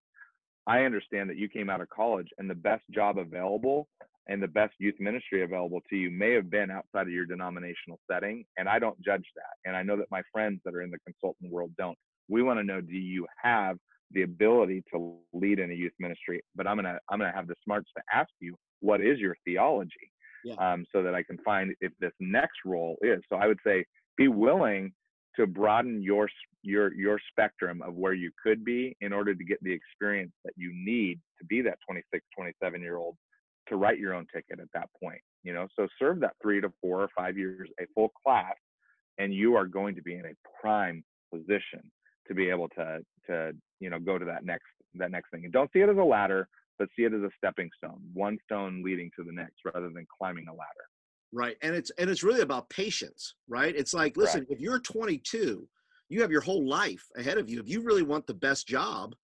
[0.67, 3.89] I understand that you came out of college and the best job available
[4.29, 7.99] and the best youth ministry available to you may have been outside of your denominational
[8.11, 8.45] setting.
[8.57, 9.69] And I don't judge that.
[9.69, 11.99] And I know that my friends that are in the consultant world don't.
[12.29, 13.77] We want to know do you have
[14.13, 16.43] the ability to lead in a youth ministry?
[16.55, 20.13] But I'm gonna I'm gonna have the smarts to ask you, what is your theology?
[20.45, 20.55] Yeah.
[20.55, 23.23] um, so that I can find if this next role is.
[23.29, 23.85] So I would say
[24.17, 24.93] be willing
[25.37, 26.29] to broaden your
[26.63, 30.55] your your spectrum of where you could be in order to get the experience that
[30.57, 33.17] you need to be that 26 27 year old
[33.69, 36.73] to write your own ticket at that point you know so serve that three to
[36.81, 38.55] four or five years a full class
[39.19, 41.81] and you are going to be in a prime position
[42.27, 45.53] to be able to to you know go to that next that next thing and
[45.53, 46.49] don't see it as a ladder
[46.81, 50.07] but see it as a stepping stone, one stone leading to the next rather than
[50.19, 50.87] climbing a ladder.
[51.31, 51.57] Right.
[51.63, 53.77] And it's and it's really about patience, right?
[53.77, 55.69] It's like, listen, if you're 22,
[56.09, 57.61] you have your whole life ahead of you.
[57.61, 59.15] If you really want the best job,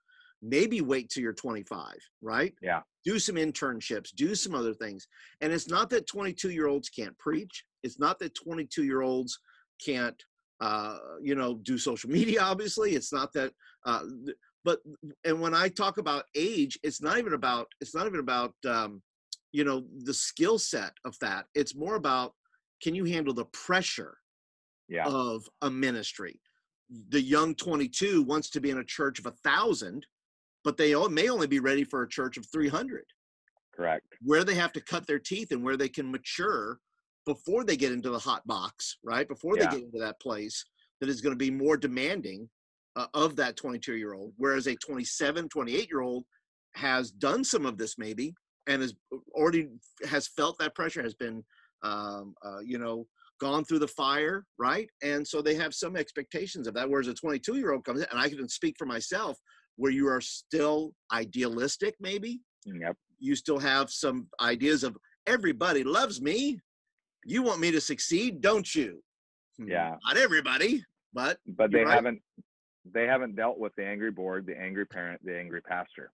[0.43, 2.53] maybe wait till you're 25, right?
[2.63, 2.83] Yeah.
[3.05, 5.09] Do some internships, do some other things.
[5.41, 7.65] And it's not that 22 year olds can't preach.
[7.83, 9.37] It's not that 22 year olds
[9.85, 10.23] can't
[10.61, 12.41] uh, you know, do social media.
[12.43, 13.53] Obviously, it's not that
[13.85, 14.03] uh,
[14.67, 14.81] but
[15.25, 19.01] and when i talk about age it's not even about it's not even about um,
[19.57, 21.47] you know the skill set of that.
[21.55, 22.35] It's more about
[22.83, 24.19] can you handle the pressure
[24.87, 25.07] yeah.
[25.07, 26.39] of a ministry?
[27.09, 30.07] The young 22 wants to be in a church of a thousand
[30.63, 33.05] but they may only be ready for a church of 300
[33.75, 34.07] correct.
[34.21, 36.79] Where they have to cut their teeth and where they can mature
[37.25, 39.27] before they get into the hot box right?
[39.27, 39.65] Before yeah.
[39.65, 40.63] they get into that place
[41.01, 42.49] that is going to be more demanding
[42.97, 46.25] uh, of that 22 year old whereas a 27 28 year old
[46.75, 48.35] has done some of this maybe
[48.67, 48.95] and has
[49.35, 49.69] already
[50.09, 51.45] has felt that pressure has been
[51.83, 53.07] um, uh, you know
[53.39, 57.15] gone through the fire right and so they have some expectations of that whereas a
[57.15, 59.39] 22 year old comes in and i can speak for myself
[59.77, 62.97] where you are still idealistic maybe yep.
[63.19, 66.59] you still have some ideas of everybody loves me
[67.27, 69.03] you want me to succeed don't you
[69.59, 70.83] hmm, yeah not everybody
[71.13, 71.95] but but they right.
[71.95, 72.21] haven't
[72.93, 76.11] they haven't dealt with the angry board, the angry parent, the angry pastor.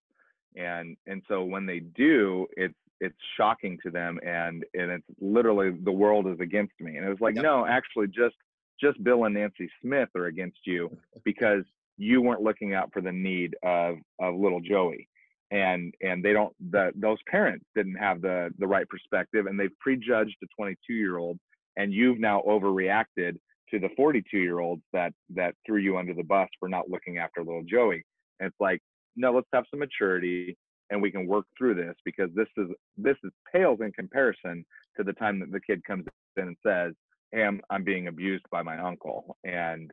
[0.56, 5.70] And and so when they do, it's it's shocking to them and and it's literally
[5.70, 6.96] the world is against me.
[6.96, 7.44] And it was like, yep.
[7.44, 8.36] no, actually just
[8.80, 11.64] just Bill and Nancy Smith are against you because
[11.98, 15.08] you weren't looking out for the need of of little Joey.
[15.50, 19.78] And and they don't the those parents didn't have the the right perspective and they've
[19.80, 21.38] prejudged a 22 year old
[21.76, 23.38] and you've now overreacted
[23.72, 27.18] to the 42 year olds that that threw you under the bus for not looking
[27.18, 28.04] after little Joey.
[28.40, 28.80] And it's like,
[29.16, 30.56] no, let's have some maturity
[30.90, 34.64] and we can work through this because this is this is pales in comparison
[34.96, 36.04] to the time that the kid comes
[36.36, 36.92] in and says,
[37.32, 39.36] Hey, I'm I'm being abused by my uncle.
[39.42, 39.90] And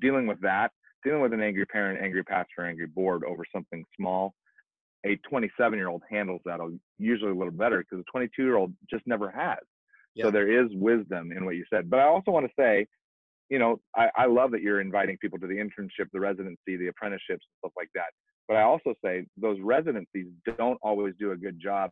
[0.00, 0.72] dealing with that,
[1.04, 4.34] dealing with an angry parent, angry pastor, angry board over something small,
[5.04, 8.56] a 27 year old handles that a usually a little better because a 22 year
[8.56, 9.58] old just never has.
[10.14, 10.24] Yeah.
[10.24, 11.90] So there is wisdom in what you said.
[11.90, 12.86] But I also want to say
[13.50, 16.88] you know, I, I love that you're inviting people to the internship, the residency, the
[16.88, 18.06] apprenticeships, stuff like that.
[18.48, 21.90] But I also say those residencies don't always do a good job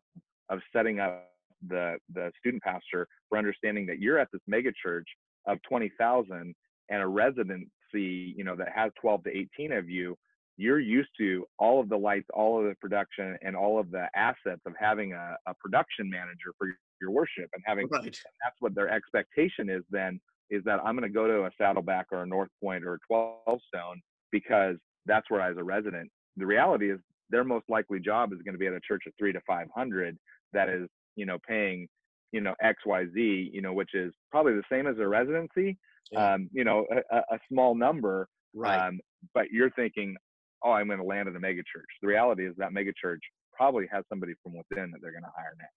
[0.49, 1.31] of setting up
[1.69, 5.09] the the student pastor for understanding that you're at this mega church
[5.47, 6.55] of 20,000
[6.91, 10.17] and a residency, you know, that has 12 to 18 of you,
[10.57, 14.09] you're used to all of the lights, all of the production, and all of the
[14.15, 16.69] assets of having a, a production manager for
[17.01, 18.05] your worship and having Right.
[18.05, 21.51] and that's what their expectation is then is that I'm going to go to a
[21.59, 25.65] Saddleback or a North Point or a 12 Stone because that's where I was a
[25.65, 26.11] resident.
[26.37, 26.99] The reality is
[27.31, 30.17] their most likely job is going to be at a church of three to 500
[30.53, 31.89] that is, you know, paying,
[32.33, 35.77] you know, X, Y, Z, you know, which is probably the same as a residency,
[36.11, 36.35] Yeah.
[36.35, 38.29] um, you know, a, a small number.
[38.55, 38.79] Right.
[38.79, 39.01] Um,
[39.35, 40.17] but you're thinking,
[40.65, 41.87] oh, I'm going to land at a mega church.
[42.01, 43.21] The reality is that mega church
[43.53, 45.73] probably has somebody from within that they're going to hire next.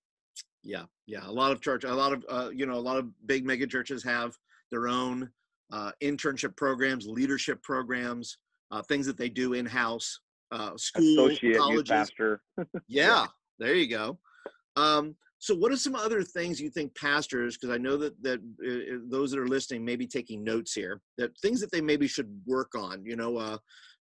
[0.64, 1.28] Yeah, yeah.
[1.28, 3.66] A lot of church, a lot of uh, you know, a lot of big mega
[3.66, 4.38] churches have
[4.72, 5.30] their own
[5.72, 8.38] uh, internship programs, leadership programs,
[8.72, 10.20] uh, things that they do in house.
[10.52, 11.90] Uh, schools, Associate colleges.
[11.90, 12.42] pastor.
[12.88, 14.20] Yeah, there you go.
[14.76, 17.58] Um, so, what are some other things you think pastors?
[17.58, 20.74] Because I know that that uh, uh, those that are listening may be taking notes
[20.74, 21.02] here.
[21.18, 23.04] That things that they maybe should work on.
[23.06, 23.58] You know, uh,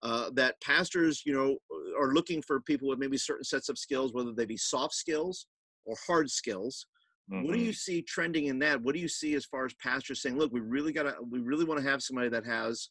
[0.04, 1.58] uh, that pastors, you know,
[1.99, 5.47] are looking for people with maybe certain sets of skills, whether they be soft skills
[5.86, 6.86] or hard skills.
[7.27, 7.65] What do Mhm.
[7.65, 8.81] you see trending in that?
[8.81, 11.39] What do you see as far as pastors saying, "Look, we really got to, we
[11.39, 12.89] really want to have somebody that has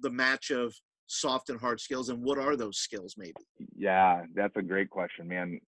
[0.00, 0.74] the match of
[1.06, 3.34] soft and hard skills, and what are those skills, maybe?"
[3.76, 5.60] Yeah, that's a great question, man.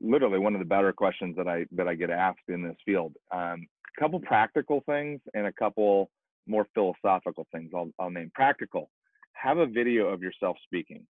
[0.00, 3.16] Literally one of the better questions that I that I get asked in this field.
[3.32, 6.10] Um, a couple practical things and a couple
[6.46, 7.72] more philosophical things.
[7.74, 8.90] I'll I'll name practical.
[9.32, 11.06] Have a video of yourself speaking.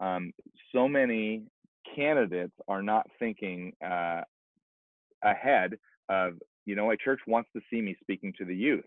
[0.00, 0.32] Um,
[0.72, 1.46] so many
[1.96, 4.22] candidates are not thinking uh,
[5.24, 5.74] ahead
[6.08, 6.34] of
[6.66, 8.84] you know a church wants to see me speaking to the youth.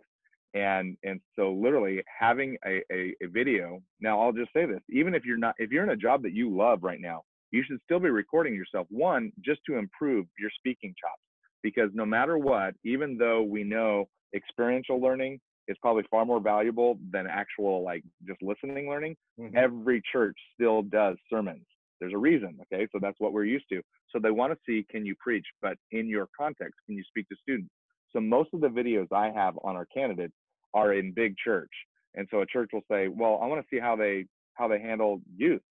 [0.53, 5.13] And and so literally having a, a, a video now i'll just say this even
[5.13, 7.21] if you're not if you're in a job that you love right now
[7.51, 11.21] you should still be recording yourself one just to improve your speaking chops
[11.63, 16.97] because no matter what even though we know experiential learning is probably far more valuable
[17.11, 19.55] than actual like just listening learning mm-hmm.
[19.55, 21.65] every church still does sermons
[21.99, 22.87] there's a reason okay?
[22.91, 23.81] So that's what we're used to.
[24.09, 25.45] So they want to see can you preach?
[25.61, 27.71] But in your context can you speak to students?
[28.13, 30.33] So most of the videos i have on our candidates
[30.73, 31.71] are in big church.
[32.15, 34.79] And so a church will say well i want to see how they how they
[34.79, 35.61] handle youth.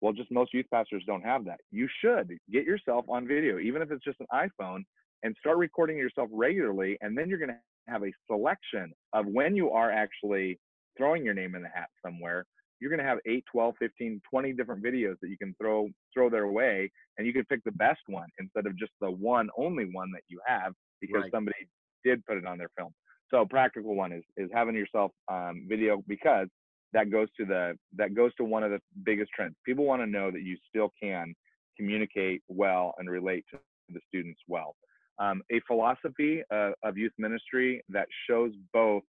[0.00, 1.60] Well just most youth pastors don't have that.
[1.70, 4.84] You should get yourself on video even if it's just an iphone
[5.22, 7.56] and start recording yourself regularly and then you're going to
[7.88, 10.58] have a selection of when you are actually
[10.96, 12.44] throwing your name in the hat somewhere
[12.80, 16.28] you're going to have 8 12 15 20 different videos that you can throw throw
[16.28, 19.86] their way and you can pick the best one instead of just the one only
[19.92, 21.30] one that you have because Right.
[21.32, 21.56] somebody
[22.04, 22.92] did put it on their film.
[23.30, 26.48] So practical one is is having yourself um, video because
[26.92, 29.56] that goes to the that goes to one of the biggest trends.
[29.64, 31.34] People want to know that you still can
[31.76, 33.58] communicate well and relate to
[33.92, 34.76] the students well.
[35.18, 39.02] Um, a philosophy uh, of youth ministry that shows both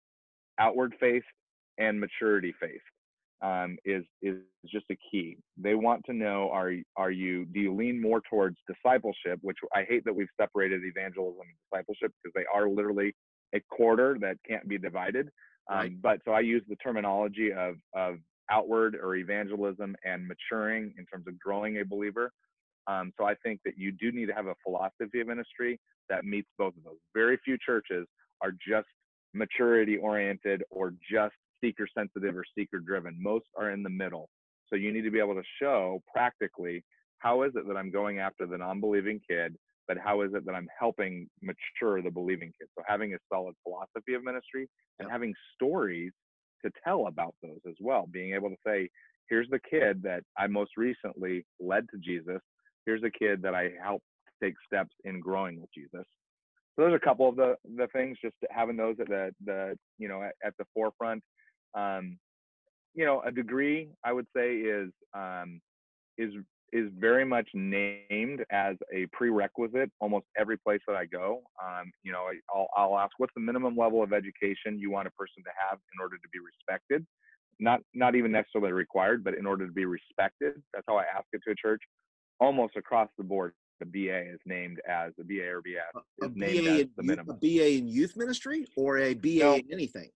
[0.59, 1.23] outward faith
[1.77, 2.81] and maturity faith
[3.41, 5.37] um, is is just a key.
[5.57, 9.83] They want to know are are you do you lean more towards discipleship, which I
[9.83, 13.13] hate that we've separated evangelism and discipleship because they are literally
[13.53, 15.29] a quarter that can't be divided.
[15.69, 16.01] Um, Right.
[16.01, 18.17] But so I use the terminology of of
[18.49, 22.31] outward or evangelism and maturing in terms of growing a believer.
[22.87, 26.23] Um, so I think that you do need to have a philosophy of ministry that
[26.23, 26.97] meets both of those.
[27.13, 28.07] Very few churches
[28.41, 28.87] are just
[29.33, 33.15] maturity oriented or just seeker sensitive or seeker driven.
[33.19, 34.29] Most are in the middle.
[34.69, 36.83] So you need to be able to show practically
[37.19, 39.55] how is it that I'm going after the non believing kid,
[39.87, 42.67] but how is it that I'm helping mature the believing kid?
[42.77, 46.11] So having a solid philosophy of ministry and having stories
[46.65, 48.07] to tell about those as well.
[48.11, 48.89] Being able to say,
[49.29, 52.41] here's the kid that I most recently led to Jesus.
[52.85, 54.05] Here's a kid that I helped
[54.41, 56.05] take steps in growing with Jesus.
[56.75, 60.07] So there's a couple of the the things, just having those at the the you
[60.07, 61.23] know at, at the forefront.
[61.75, 62.17] Um,
[62.93, 65.61] you know, a degree I would say is um,
[66.17, 66.33] is
[66.73, 71.41] is very much named as a prerequisite almost every place that I go.
[71.63, 75.11] Um, you know, I'll, I'll ask what's the minimum level of education you want a
[75.11, 77.05] person to have in order to be respected.
[77.59, 80.61] Not not even necessarily required, but in order to be respected.
[80.73, 81.81] That's how I ask it to a church.
[82.39, 86.31] Almost across the board, the BA is named as the BA or BS A is
[86.33, 87.33] BA, in, the youth- a.
[87.33, 89.55] BA in youth ministry or a BA No.
[89.55, 90.09] in anything?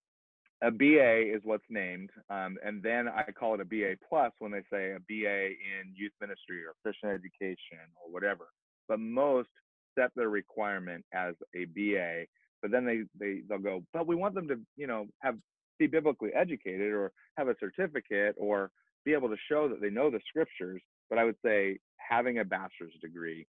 [0.64, 4.52] A BA is what's named, um, and then I call it a BA plus when
[4.52, 8.50] they say a BA in youth ministry or Christian education or whatever.
[8.88, 9.50] But most
[9.98, 12.26] set their requirement as a BA,
[12.62, 15.38] but then they they they'll go, but we want them to you know have
[15.80, 18.70] be biblically educated or have a certificate or
[19.04, 20.82] be able to show that they know the scriptures.
[21.10, 23.48] But I would say having a bachelor's degree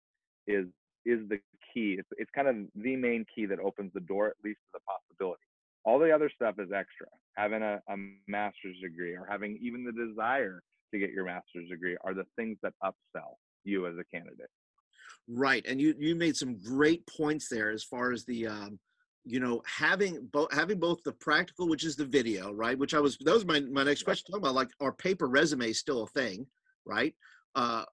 [0.48, 0.66] is
[1.06, 1.40] is the
[1.74, 1.98] key.
[2.00, 4.80] It's it's kind of the main key that opens the door, at least to the
[4.88, 5.44] possibility.
[5.84, 7.08] All the other stuff is extra.
[7.36, 7.96] Having a, a
[8.28, 10.62] master's degree or having even the desire
[10.94, 14.50] to get your master's degree are the things that upsell you as a candidate.
[15.28, 18.80] Right, and you you made some great points there as far as the um,
[19.24, 22.78] you know having both having both the practical, which is the video, right?
[22.78, 25.72] Which I was that was my my next question talking about like our paper resume
[25.74, 26.46] still a thing,
[26.86, 27.14] right?
[27.56, 27.84] Uh,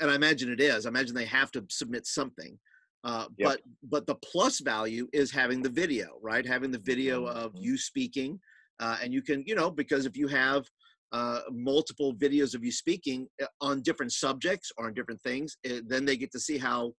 [0.00, 0.86] and I imagine it is.
[0.86, 2.58] I imagine they have to submit something.
[3.06, 3.48] Uh, yep.
[3.48, 6.44] But but the plus value is having the video, right?
[6.44, 7.38] Having the video mm-hmm.
[7.38, 8.40] of you speaking,
[8.80, 10.66] uh, and you can you know because if you have
[11.12, 15.72] uh, multiple videos of you speaking uh, on different subjects or on different things, it,
[15.72, 16.92] eh, then they get to see how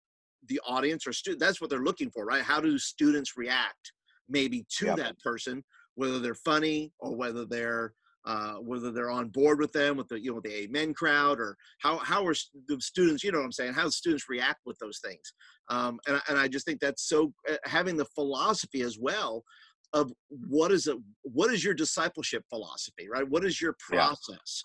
[0.49, 2.43] the audience or student that's what they're looking for, right?
[2.43, 3.93] How do students react
[4.29, 4.97] maybe to yep.
[4.99, 5.65] that person,
[5.97, 7.95] whether they're funny or whether they're
[8.27, 11.57] uh, whether they're on board with them with the you know the amen crowd or
[11.81, 12.35] how how are
[12.69, 15.33] the students you know what i'm saying how do students react with those things.
[15.69, 19.45] Um, and, and i just think that's so uh, having the philosophy as well
[19.93, 23.29] of what is it what is your discipleship philosophy right?
[23.29, 24.63] What is your process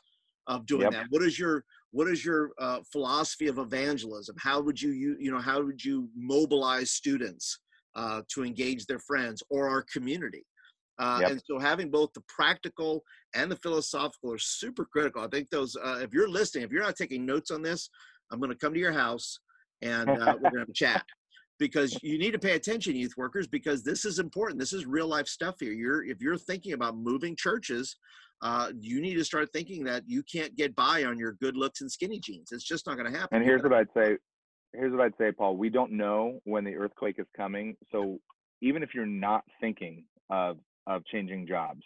[0.47, 0.55] yeah.
[0.55, 0.91] of doing yep.
[0.91, 1.05] that?
[1.09, 4.35] What is your what is your uh, philosophy of evangelism?
[4.39, 7.59] How would you, you you know how would you mobilize students
[7.95, 10.45] uh, to engage their friends or our community
[11.01, 11.31] uh, yep.
[11.31, 13.03] and so having both the practical
[13.35, 15.23] and the philosophical are super critical.
[15.23, 17.89] I think those uh, if you're listening if you're not taking notes on this
[18.31, 19.39] i'm going to come to your house
[19.81, 21.03] and uh, we're going to have a chat.
[21.59, 24.59] Because you need to pay attention youth workers because this is important.
[24.59, 25.73] This is real life stuff here.
[25.73, 27.97] You're if you're thinking about moving churches
[28.41, 31.81] uh, you need to start thinking that you can't get by on your good looks
[31.81, 32.49] and skinny jeans.
[32.51, 33.37] It's just not going to happen.
[33.37, 34.17] And here's what i'd say
[34.73, 35.57] here's what i'd say paul.
[35.57, 37.75] We don't know when the earthquake is coming.
[37.91, 38.19] So
[38.61, 40.57] even if you're not thinking of
[40.87, 41.81] of changing jobs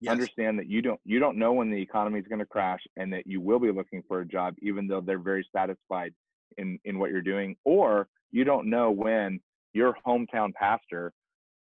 [0.00, 0.12] yes.
[0.12, 3.12] understand that you don't you don't know when the economy is going to crash and
[3.12, 6.12] that you will be looking for a job even though they're very satisfied
[6.58, 9.40] in in what you're doing or you don't know when
[9.72, 11.12] your hometown pastor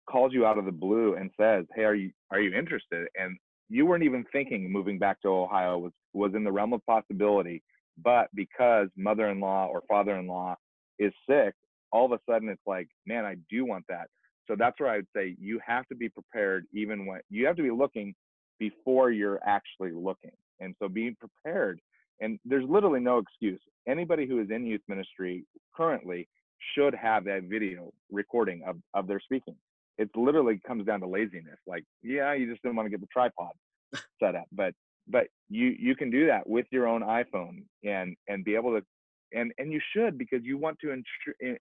[0.09, 3.37] calls you out of the blue and says, "Hey, are you are you interested?" And
[3.69, 7.63] you weren't even thinking moving back to Ohio was was in the realm of possibility,
[7.97, 10.55] but because mother-in-law or father-in-law
[10.97, 11.53] is sick,
[11.91, 14.09] all of a sudden it's like, "Man, I do want that."
[14.49, 17.55] So that's where I would say you have to be prepared even when you have
[17.57, 18.15] to be looking
[18.59, 20.31] before you're actually looking.
[20.59, 21.79] And so being prepared
[22.21, 23.61] and there's literally no excuse.
[23.87, 25.45] Anybody who is in youth ministry
[25.75, 26.27] currently
[26.75, 29.55] should have that video recording of, of their speaking.
[29.97, 31.59] It literally comes down to laziness.
[31.67, 33.51] Like, yeah, you just didn't want to get the tripod
[34.21, 34.73] set up, but
[35.11, 38.85] but you you can do that with your own iPhone and and be able to
[39.33, 41.01] and and you should because you want to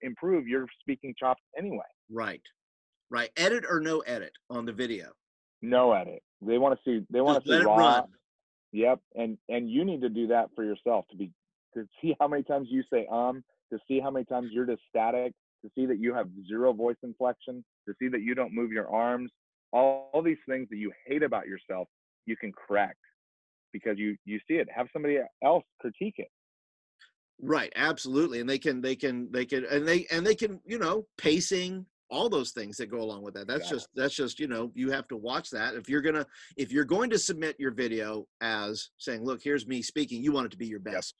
[0.01, 1.79] improve your speaking chops anyway.
[2.11, 2.41] Right,
[3.09, 3.29] right.
[3.37, 5.11] Edit or no edit on the video.
[5.61, 6.21] No edit.
[6.41, 7.05] They want to see.
[7.09, 7.75] They want to see raw.
[7.75, 8.03] Run.
[8.71, 11.31] Yep, and and you need to do that for yourself to be
[11.75, 14.81] to see how many times you say um to see how many times you're just
[14.89, 15.33] static,
[15.63, 18.89] to see that you have zero voice inflection, to see that you don't move your
[18.89, 19.31] arms,
[19.71, 21.87] all, all these things that you hate about yourself,
[22.25, 22.97] you can correct
[23.73, 24.67] because you you see it.
[24.75, 26.29] Have somebody else critique it.
[27.41, 30.77] Right, absolutely, and they can they can they can and they and they can you
[30.77, 34.47] know pacing all those things that go along with that that's just that's just you
[34.47, 36.25] know you have to watch that if you're gonna
[36.57, 40.45] if you're going to submit your video as saying look here's me speaking you want
[40.45, 41.13] it to be your best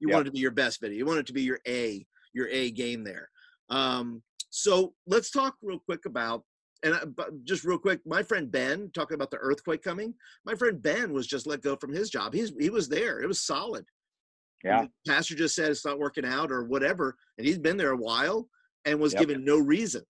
[0.00, 0.16] you yep.
[0.16, 0.98] want it to be your best video.
[0.98, 3.30] You want it to be your A, your A game there.
[3.70, 6.42] Um, so let's talk real quick about
[6.82, 7.00] and I,
[7.44, 10.12] just real quick, my friend Ben talking about the earthquake coming.
[10.44, 12.34] My friend Ben was just let go from his job.
[12.34, 13.20] He's he was there.
[13.22, 13.86] It was solid.
[14.62, 14.86] Yeah.
[15.06, 18.48] pastor just said it's not working out or whatever, and he's been there a while
[18.84, 19.20] and was yep.
[19.20, 20.02] given no reason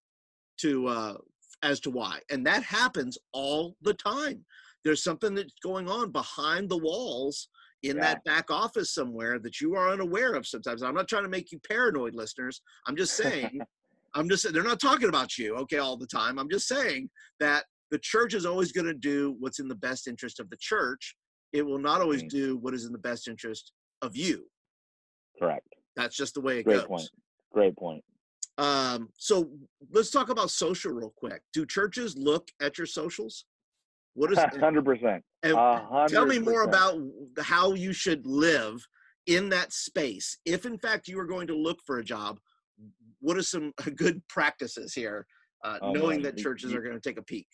[0.59, 1.15] to uh,
[1.63, 2.21] as to why.
[2.31, 4.45] And that happens all the time.
[4.85, 7.49] There's something that's going on behind the walls
[7.83, 8.03] in yeah.
[8.03, 10.83] that back office somewhere that you are unaware of sometimes.
[10.83, 12.61] I'm not trying to make you paranoid, listeners.
[12.87, 13.61] I'm just saying,
[14.15, 16.39] I'm just they're not talking about you, okay, all the time.
[16.39, 20.07] I'm just saying that the church is always going to do what's in the best
[20.07, 21.17] interest of the church.
[21.53, 22.37] It will not always mm-hmm.
[22.37, 24.47] do what is in the best interest of you.
[25.39, 25.67] Correct.
[25.97, 26.75] That's just the way it goes.
[26.75, 26.89] Great goes.
[26.89, 27.11] Point.
[27.53, 28.05] Great point.
[28.57, 29.51] Um, so
[29.93, 31.43] let's talk about social real quick.
[31.53, 33.45] Do churches look at your socials?
[34.15, 35.25] What is hundred percent?
[35.43, 37.01] Tell me more about
[37.41, 38.87] how you should live
[39.27, 40.39] in that space.
[40.45, 42.39] If in fact you are going to look for a job,
[43.21, 45.27] what are some good practices here?
[45.65, 46.35] Uh, oh, knowing man.
[46.35, 47.47] that churches are going to take a peek.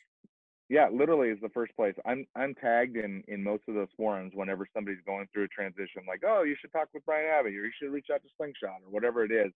[0.69, 1.95] Yeah, literally is the first place.
[2.07, 6.03] I'm I'm tagged in in most of those forums whenever somebody's going through a transition,
[6.07, 8.83] like, oh, you should talk with Brian Aaby, or you should reach out to Slingshot,
[8.85, 9.53] or whatever it is.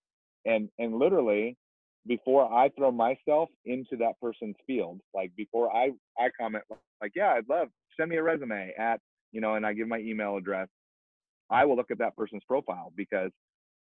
[0.46, 1.56] And and literally,
[2.06, 6.64] before I throw myself into that person's field, like before I I comment
[7.00, 7.68] like, yeah, I'd love
[7.98, 9.00] send me a resume at
[9.32, 10.68] you know, and I give my email address,
[11.50, 13.30] I will look at that person's profile because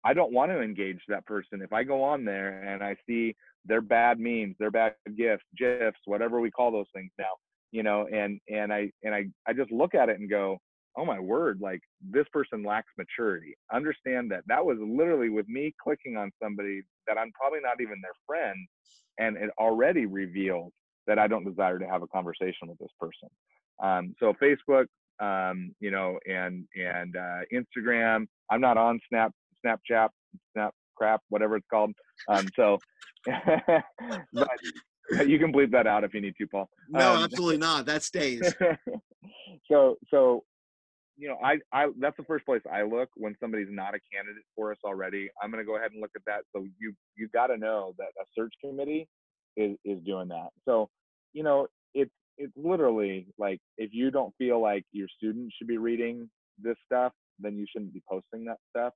[0.03, 1.61] I don't want to engage that person.
[1.61, 3.35] If I go on there and I see
[3.65, 7.35] their bad memes, their bad gifts, gifs, whatever we call those things now,
[7.71, 10.57] you know, and and I and I I just look at it and go,
[10.97, 13.55] oh my word, like this person lacks maturity.
[13.73, 18.01] Understand that that was literally with me clicking on somebody that I'm probably not even
[18.01, 18.57] their friend,
[19.19, 20.71] and it already reveals
[21.07, 23.29] that I don't desire to have a conversation with this person.
[23.83, 24.85] Um, so Facebook,
[25.19, 28.27] um, you know, and and uh, Instagram.
[28.49, 29.31] I'm not on Snap,
[29.65, 30.09] Snapchat,
[30.53, 31.91] Snap crap, whatever it's called.
[32.27, 32.79] Um, so,
[33.25, 36.69] but you can bleep that out if you need to, Paul.
[36.89, 37.85] No, um, absolutely not.
[37.85, 38.53] That stays.
[39.71, 40.43] so, so
[41.17, 44.43] you know, I, I that's the first place I look when somebody's not a candidate
[44.55, 45.29] for us already.
[45.41, 46.41] I'm going to go ahead and look at that.
[46.55, 49.07] So you you got to know that a search committee
[49.55, 50.49] is is doing that.
[50.65, 50.89] So
[51.33, 55.77] you know, it's it's literally like if you don't feel like your students should be
[55.77, 58.93] reading this stuff, then you shouldn't be posting that stuff.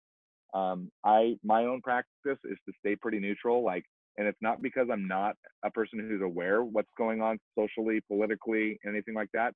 [0.54, 3.64] Um, I my own practice is to stay pretty neutral.
[3.64, 3.84] Like,
[4.18, 8.80] and it's not because I'm not a person who's aware what's going on socially, politically,
[8.88, 9.54] anything like that,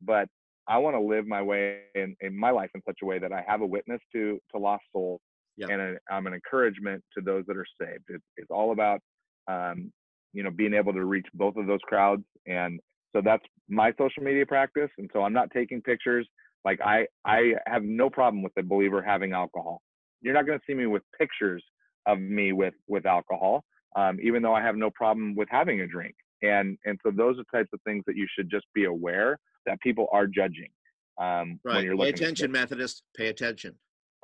[0.00, 0.28] but
[0.68, 3.32] I want to live my way in, in my life in such a way that
[3.32, 5.20] I have a witness to to lost souls,
[5.68, 8.04] and a, I'm an encouragement to those that are saved.
[8.08, 9.00] It, it's all about
[9.48, 9.92] um,
[10.32, 12.80] you know being able to reach both of those crowds, and
[13.14, 14.90] so that's my social media practice.
[14.98, 16.26] And so I'm not taking pictures.
[16.64, 19.82] Like I I have no problem with a believer having alcohol.
[20.22, 21.62] You're not going to see me with pictures
[22.06, 23.64] of me with with alcohol,
[23.96, 26.14] um, even though I have no problem with having a drink.
[26.44, 29.80] And and so those are types of things that you should just be aware that
[29.80, 30.68] people are judging.
[31.20, 31.76] Um, right.
[31.76, 33.02] When you're pay attention, Methodist.
[33.16, 33.74] Pay attention.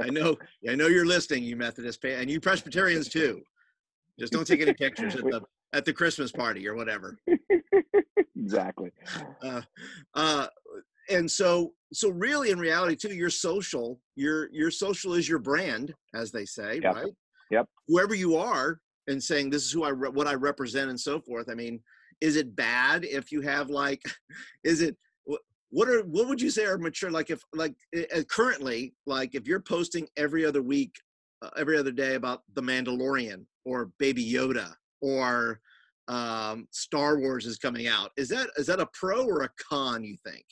[0.00, 0.36] I know.
[0.68, 3.42] I know you're listening, you Methodists, pay, and you Presbyterians too.
[4.18, 5.42] Just don't take any pictures at the
[5.72, 7.18] at the Christmas party or whatever.
[8.36, 8.90] exactly.
[9.42, 9.62] Uh,
[10.14, 10.46] uh,
[11.08, 15.94] and so, so really, in reality, too, your social, your your social is your brand,
[16.14, 16.94] as they say, yep.
[16.94, 17.12] right?
[17.50, 17.66] Yep.
[17.88, 18.78] Whoever you are,
[19.10, 21.48] and saying this is who I re- what I represent and so forth.
[21.50, 21.80] I mean,
[22.20, 24.02] is it bad if you have like
[24.64, 24.96] is it
[25.70, 29.46] what are what would you say are mature like if like uh, currently like if
[29.46, 30.92] you're posting every other week
[31.42, 35.60] uh, every other day about the mandalorian or baby yoda or
[36.08, 40.02] um, star wars is coming out is that is that a pro or a con
[40.02, 40.44] you think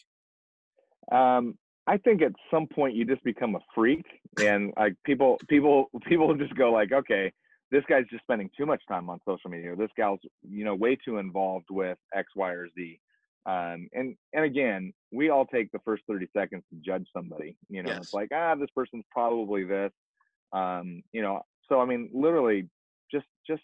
[1.13, 4.05] um, i think at some point you just become a freak
[4.41, 7.33] and like people people people just go like okay
[7.71, 9.77] this guy's just spending too much time on social media.
[9.77, 13.01] This gal's, you know, way too involved with X, Y, or Z.
[13.47, 17.57] Um, and and again, we all take the first 30 seconds to judge somebody.
[17.69, 17.99] You know, yes.
[17.99, 19.93] it's like, ah, this person's probably this.
[20.53, 22.69] Um, you know, so I mean, literally,
[23.13, 23.63] just just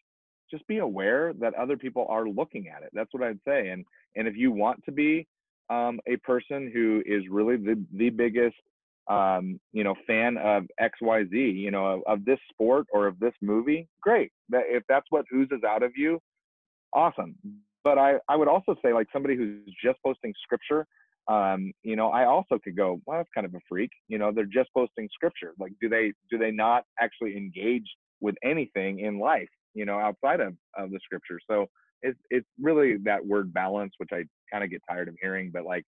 [0.50, 2.90] just be aware that other people are looking at it.
[2.92, 3.68] That's what I'd say.
[3.68, 3.84] And
[4.16, 5.26] and if you want to be
[5.70, 8.56] um, a person who is really the the biggest
[9.08, 13.34] um, you know, fan of XYZ, you know, of, of, this sport or of this
[13.42, 14.32] movie, great.
[14.50, 16.18] If that's what oozes out of you,
[16.94, 17.34] awesome.
[17.82, 20.86] But I, I would also say like somebody who's just posting scripture,
[21.28, 23.90] um, you know, I also could go, well, that's kind of a freak.
[24.08, 25.52] You know, they're just posting scripture.
[25.58, 27.86] Like, do they do they not actually engage
[28.20, 31.38] with anything in life, you know, outside of, of the scripture?
[31.50, 31.66] So
[32.02, 35.64] it's it's really that word balance, which I kind of get tired of hearing, but
[35.64, 35.84] like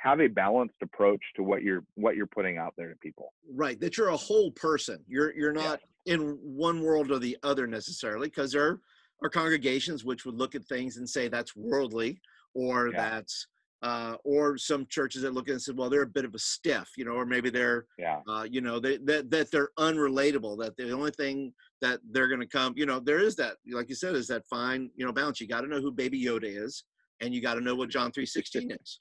[0.00, 3.80] have a balanced approach to what you're what you're putting out there to people right
[3.80, 6.14] that you're a whole person you're you're not yeah.
[6.14, 8.80] in one world or the other necessarily because there
[9.22, 12.20] are congregations which would look at things and say that's worldly
[12.54, 13.10] or yeah.
[13.10, 13.46] that's
[13.82, 16.38] uh, or some churches that look at and say, well, they're a bit of a
[16.38, 18.18] stiff, you know, or maybe they're, yeah.
[18.28, 20.58] uh, you know, they, that that they're unrelatable.
[20.58, 23.88] That the only thing that they're going to come, you know, there is that, like
[23.88, 25.40] you said, is that fine, you know, balance.
[25.40, 26.84] You got to know who Baby Yoda is,
[27.20, 29.00] and you got to know what John three sixteen is.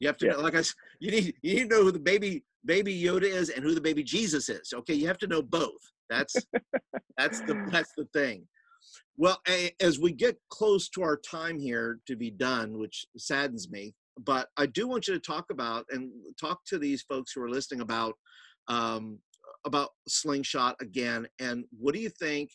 [0.00, 0.32] You have to yeah.
[0.32, 3.24] know, like I said, you need you need to know who the baby baby Yoda
[3.24, 4.72] is and who the baby Jesus is.
[4.74, 5.80] Okay, you have to know both.
[6.10, 6.34] That's
[7.18, 8.46] that's the that's the thing.
[9.16, 9.40] Well,
[9.80, 14.48] as we get close to our time here to be done, which saddens me, but
[14.56, 17.80] I do want you to talk about and talk to these folks who are listening
[17.80, 18.14] about
[18.68, 19.18] um,
[19.64, 21.26] about slingshot again.
[21.38, 22.50] And what do you think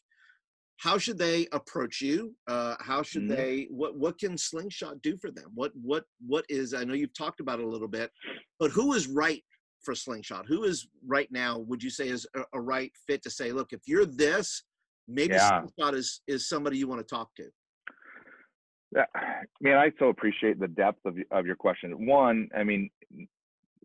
[0.80, 3.36] how should they approach you uh, how should mm-hmm.
[3.36, 7.13] they what what can slingshot do for them what what what is i know you've
[7.13, 8.11] talked about it a little bit
[8.59, 9.43] but who is right
[9.82, 13.30] for slingshot who is right now would you say is a, a right fit to
[13.30, 14.63] say look if you're this
[15.07, 15.61] maybe yeah.
[15.61, 17.45] slingshot is is somebody you want to talk to
[18.95, 19.05] yeah,
[19.61, 22.07] man, I so appreciate the depth of of your question.
[22.07, 22.89] One, I mean,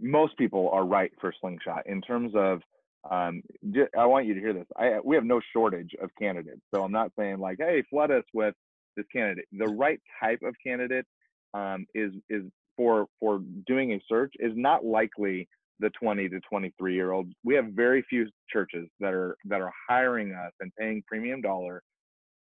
[0.01, 2.63] most people are right for slingshot in terms of
[3.11, 3.43] um,
[3.99, 4.67] I want you to hear this.
[4.77, 8.25] I, we have no shortage of candidates, so I'm not saying like, hey, flood us
[8.33, 8.55] with
[8.97, 9.47] this candidate.
[9.53, 11.07] The right type of candidate
[11.53, 12.45] um, is is
[12.77, 15.49] for for doing a search is not likely
[15.81, 17.29] the 20 to 23 year old.
[17.45, 21.83] We have very few churches that are that are hiring us and paying premium dollar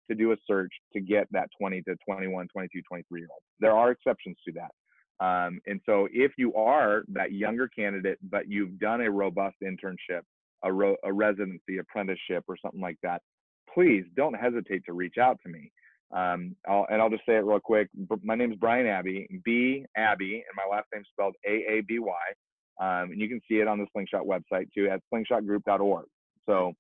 [0.10, 3.42] to do a search to get that 20 to 21, 22, 23 year old.
[3.60, 4.72] There are exceptions to that.
[5.20, 10.22] Um, and so if you are that younger candidate, but you've done a robust internship,
[10.64, 10.72] a,
[11.04, 13.22] a residency, apprenticeship, or something like that,
[13.74, 15.72] please don't hesitate to reach out to me.
[16.16, 17.90] Um, I'll, and I'll just say it real quick.
[18.24, 22.00] My name is Brian Aaby, B Abbey, and my last name spelled A A B
[22.00, 22.14] Y.
[22.80, 26.06] Um, and you can see it on the Slingshot website too at slingshotgroup.org.
[26.48, 26.74] So,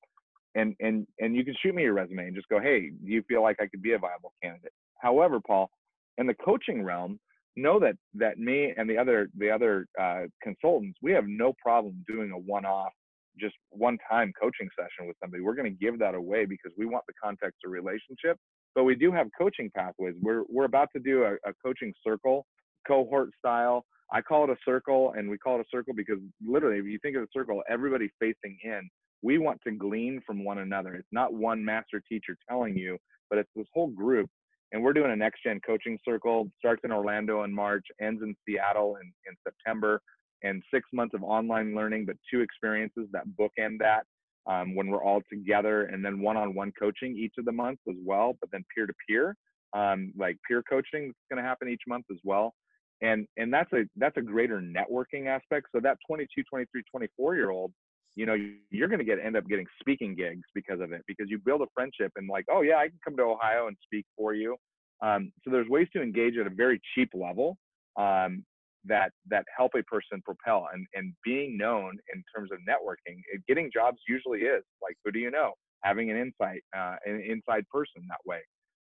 [0.55, 3.21] and and and you can shoot me your resume and just go, hey, do you
[3.27, 4.71] feel like I could be a viable candidate?
[4.99, 5.69] However, Paul,
[6.17, 7.19] in the coaching realm,
[7.57, 12.03] know that that me and the other the other uh, consultants, we have no problem
[12.07, 12.93] doing a one-off,
[13.39, 15.41] just one-time coaching session with somebody.
[15.43, 18.37] We're going to give that away because we want the context of relationship.
[18.75, 20.15] But we do have coaching pathways.
[20.21, 22.45] We're we're about to do a, a coaching circle,
[22.87, 23.85] cohort style.
[24.11, 26.99] I call it a circle, and we call it a circle because literally, if you
[27.01, 28.89] think of a circle, everybody facing in.
[29.23, 30.93] We want to glean from one another.
[30.93, 32.99] It's not one master teacher telling you,
[33.31, 34.29] but it's this whole group
[34.71, 38.35] and we're doing a next gen coaching circle starts in orlando in march ends in
[38.45, 40.01] seattle in, in september
[40.43, 44.03] and six months of online learning but two experiences that bookend that
[44.45, 48.37] um, when we're all together and then one-on-one coaching each of the months as well
[48.39, 49.35] but then peer-to-peer
[49.73, 52.53] um, like peer coaching is going to happen each month as well.
[53.01, 55.67] And and that's a that's a greater networking aspect.
[55.71, 57.71] So that 22 23 24 year old
[58.15, 58.35] you know
[58.71, 61.61] you're going to get end up getting speaking gigs because of it because you build
[61.61, 64.55] a friendship and like oh yeah i can come to ohio and speak for you.
[65.03, 67.55] Um, so there's ways to engage at a very cheap level
[67.97, 68.43] um,
[68.85, 73.41] that that help a person propel and and being known in terms of networking it,
[73.47, 75.53] getting jobs usually is like who do you know
[75.83, 78.39] having an insight uh, an inside person that way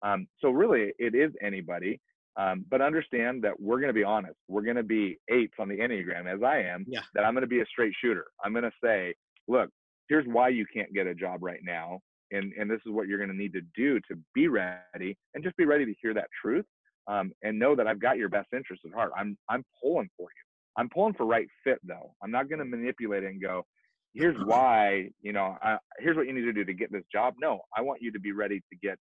[0.04, 2.00] um, so really it is anybody
[2.38, 4.36] um, but understand that we're going to be honest.
[4.48, 7.02] We're going to be eights on the Enneagram, as I am, yeah.
[7.14, 8.26] that I'm going to be a straight shooter.
[8.44, 9.14] I'm going to say,
[9.48, 9.70] look,
[10.08, 12.00] here's why you can't get a job right now.
[12.32, 15.44] And, and this is what you're going to need to do to be ready and
[15.44, 16.66] just be ready to hear that truth
[17.12, 19.12] um, and know that I've got your best interest at heart.
[19.18, 20.44] I'm, I'm pulling for you.
[20.78, 22.16] I'm pulling for right fit though.
[22.24, 23.66] I'm not going to manipulate it and go,
[24.14, 27.34] here's why, you know, I, here's what you need to do to get this job.
[27.40, 28.98] No, I want you to be ready to get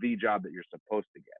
[0.00, 1.38] the job that you're supposed to get.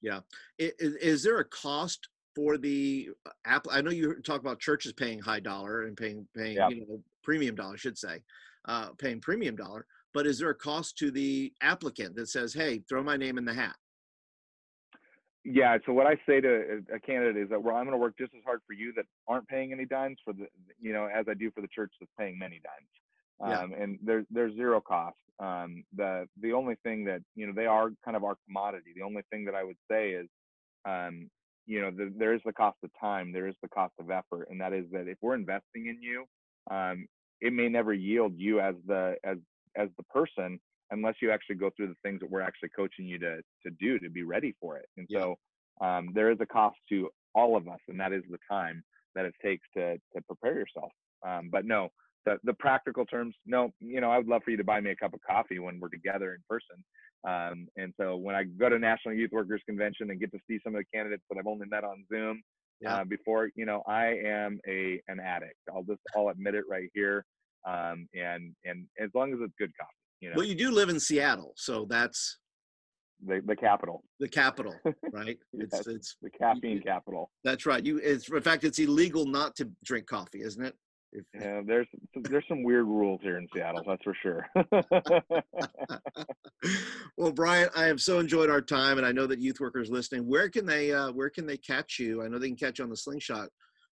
[0.00, 0.20] Yeah.
[0.58, 3.66] Is, is there a cost for the uh, app?
[3.70, 6.68] I know you talk about churches paying high dollar and paying paying yeah.
[6.68, 8.22] you know premium dollar, I should say,
[8.66, 9.84] uh, paying premium dollar.
[10.14, 13.44] But is there a cost to the applicant that says, "Hey, throw my name in
[13.44, 13.74] the hat"?
[15.44, 15.78] Yeah.
[15.86, 18.34] So what I say to a candidate is that well, I'm going to work just
[18.34, 20.46] as hard for you that aren't paying any dimes for the
[20.80, 22.88] you know as I do for the church that's paying many dimes.
[23.40, 23.82] Um, yeah.
[23.82, 25.16] And there's there's zero cost.
[25.40, 28.92] Um, the the only thing that you know they are kind of our commodity.
[28.96, 30.26] The only thing that I would say is,
[30.84, 31.30] um,
[31.66, 34.48] you know, the, there is the cost of time, there is the cost of effort,
[34.50, 36.24] and that is that if we're investing in you,
[36.70, 37.06] um,
[37.40, 39.38] it may never yield you as the as
[39.76, 40.58] as the person
[40.90, 43.98] unless you actually go through the things that we're actually coaching you to to do
[43.98, 44.86] to be ready for it.
[44.96, 45.20] And yeah.
[45.20, 45.34] so
[45.80, 48.82] um, there is a cost to all of us, and that is the time
[49.14, 50.90] that it takes to to prepare yourself.
[51.26, 51.88] Um, but no,
[52.24, 54.90] the the practical terms, no, you know, I would love for you to buy me
[54.90, 56.84] a cup of coffee when we're together in person.
[57.26, 60.60] Um, and so when I go to National Youth Workers Convention and get to see
[60.62, 62.42] some of the candidates that I've only met on Zoom
[62.80, 62.98] yeah.
[62.98, 65.58] uh, before, you know, I am a an addict.
[65.72, 67.24] I'll just I'll admit it right here.
[67.66, 70.36] Um, and and as long as it's good coffee, you know.
[70.36, 72.38] Well, you do live in Seattle, so that's
[73.24, 74.04] the the capital.
[74.20, 74.74] The capital,
[75.12, 75.38] right?
[75.52, 77.30] It's yes, it's the caffeine capital.
[77.44, 77.84] That's right.
[77.84, 80.74] You, it's in fact, it's illegal not to drink coffee, isn't it?
[81.10, 84.46] If, yeah, there's there's some weird rules here in Seattle, that's for sure.
[87.16, 90.28] well, Brian, I have so enjoyed our time, and I know that youth workers listening.
[90.28, 92.22] Where can they uh, where can they catch you?
[92.22, 93.48] I know they can catch you on the Slingshot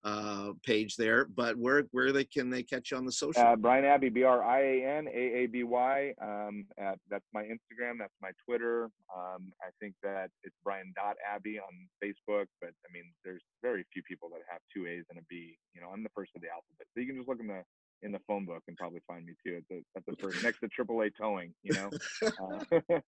[0.04, 3.42] uh, page there, but where where they can they catch you on the social?
[3.42, 6.14] Uh, Brian Aaby, B R I A N A A B Y.
[6.22, 6.66] Um,
[7.10, 7.98] that's my Instagram.
[8.00, 8.90] That's my Twitter.
[9.16, 13.86] Um, I think that it's Brian dot Aaby on Facebook, but I mean, there's very
[13.94, 15.58] few people that have two A's and a B.
[15.74, 17.64] You know, I'm the first of the alphabet, so you can just look in the
[18.02, 19.58] in the phone book and probably find me too.
[19.58, 21.54] At the at the first next to AAA towing.
[21.64, 21.90] You know,
[22.24, 23.00] uh,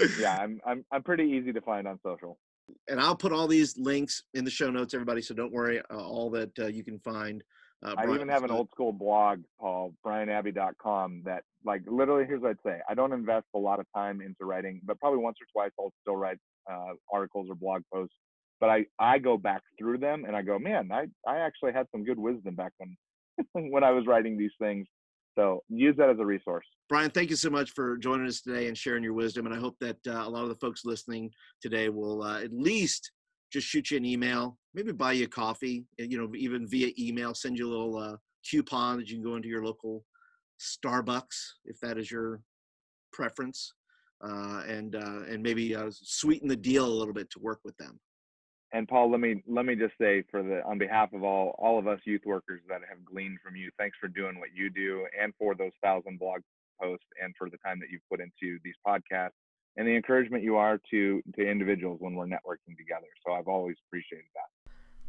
[0.18, 2.38] yeah, I'm I'm I'm pretty easy to find on social
[2.88, 5.22] and I'll put all these links in the show notes, everybody.
[5.22, 7.42] So don't worry, uh, all that uh, you can find.
[7.84, 12.50] Uh, I even have an old school blog, Paul, brianaaby.com, that like literally, here's what
[12.50, 12.78] I'd say.
[12.88, 15.92] I don't invest a lot of time into writing, but probably once or twice I'll
[16.02, 16.38] still write
[16.70, 18.14] uh, articles or blog posts.
[18.60, 21.86] But I, I go back through them and I go, man, I, I actually had
[21.92, 22.96] some good wisdom back when,
[23.70, 24.86] when I was writing these things.
[25.36, 26.66] So use that as a resource.
[26.88, 29.46] Brian, thank you so much for joining us today and sharing your wisdom.
[29.46, 31.30] And I hope that uh, a lot of the folks listening
[31.60, 33.10] today will uh, at least
[33.52, 37.34] just shoot you an email, maybe buy you a coffee, you know, even via email,
[37.34, 38.16] send you a little uh,
[38.48, 40.04] coupon that you can go into your local
[40.60, 42.40] Starbucks if that is your
[43.12, 43.72] preference,
[44.24, 47.76] uh, and uh, and maybe uh, sweeten the deal a little bit to work with
[47.76, 47.98] them.
[48.74, 51.78] And Paul, let me let me just say for the on behalf of all all
[51.78, 55.06] of us youth workers that have gleaned from you, thanks for doing what you do,
[55.18, 56.40] and for those thousand blog
[56.82, 59.38] posts, and for the time that you've put into these podcasts,
[59.76, 63.06] and the encouragement you are to to individuals when we're networking together.
[63.24, 64.50] So I've always appreciated that.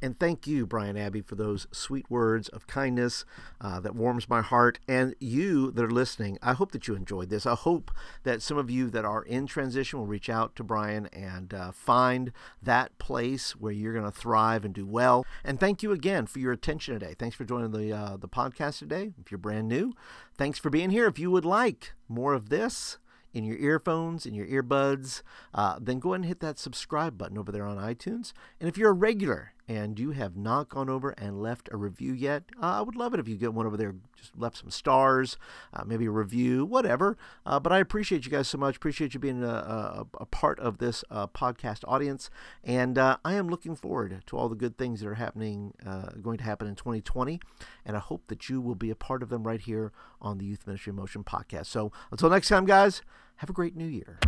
[0.02, 3.26] And thank you, Brian Aaby, for those sweet words of kindness
[3.62, 4.80] uh, that warms my heart.
[4.88, 7.46] And you that are listening, I hope that you enjoyed this.
[7.46, 7.92] I hope
[8.24, 11.72] that some of you that are in transition will reach out to Brian and uh,
[11.72, 12.32] find
[12.62, 15.26] that place where you're going to thrive and do well.
[15.44, 17.16] And thank you again for your attention today.
[17.18, 19.14] Thanks for joining the uh, the podcast today.
[19.20, 19.94] If you're brand new,
[20.38, 21.08] thanks for being here.
[21.08, 22.98] If you would like more of this,
[23.34, 25.22] in your earphones, in your earbuds,
[25.54, 28.32] uh, then go ahead and hit that subscribe button over there on iTunes.
[28.62, 32.14] And if you're a regular and you have not gone over and left a review
[32.14, 34.70] yet, uh, I would love it if you get one over there, just left some
[34.70, 35.38] stars,
[35.74, 37.18] uh, maybe a review, whatever.
[37.46, 38.76] Uh, but I appreciate you guys so much.
[38.76, 42.30] Appreciate you being a, a, a part of this uh, podcast audience.
[42.64, 46.12] And uh, I am looking forward to all the good things that are happening, uh,
[46.22, 47.40] going to happen in 2020.
[47.86, 49.92] And I hope that you will be a part of them right here
[50.22, 51.68] on the Youth Ministry Motion podcast.
[51.68, 53.02] So until next time, guys,
[53.38, 54.20] have a great new year.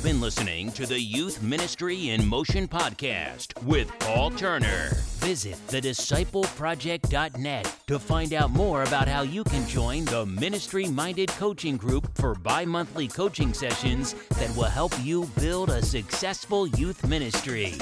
[0.00, 4.92] You've been listening to the Youth Ministry in Motion podcast with Paul Turner.
[5.18, 11.76] Visit thediscipleproject.net to find out more about how you can join the ministry minded coaching
[11.76, 17.74] group for bi monthly coaching sessions that will help you build a successful youth ministry.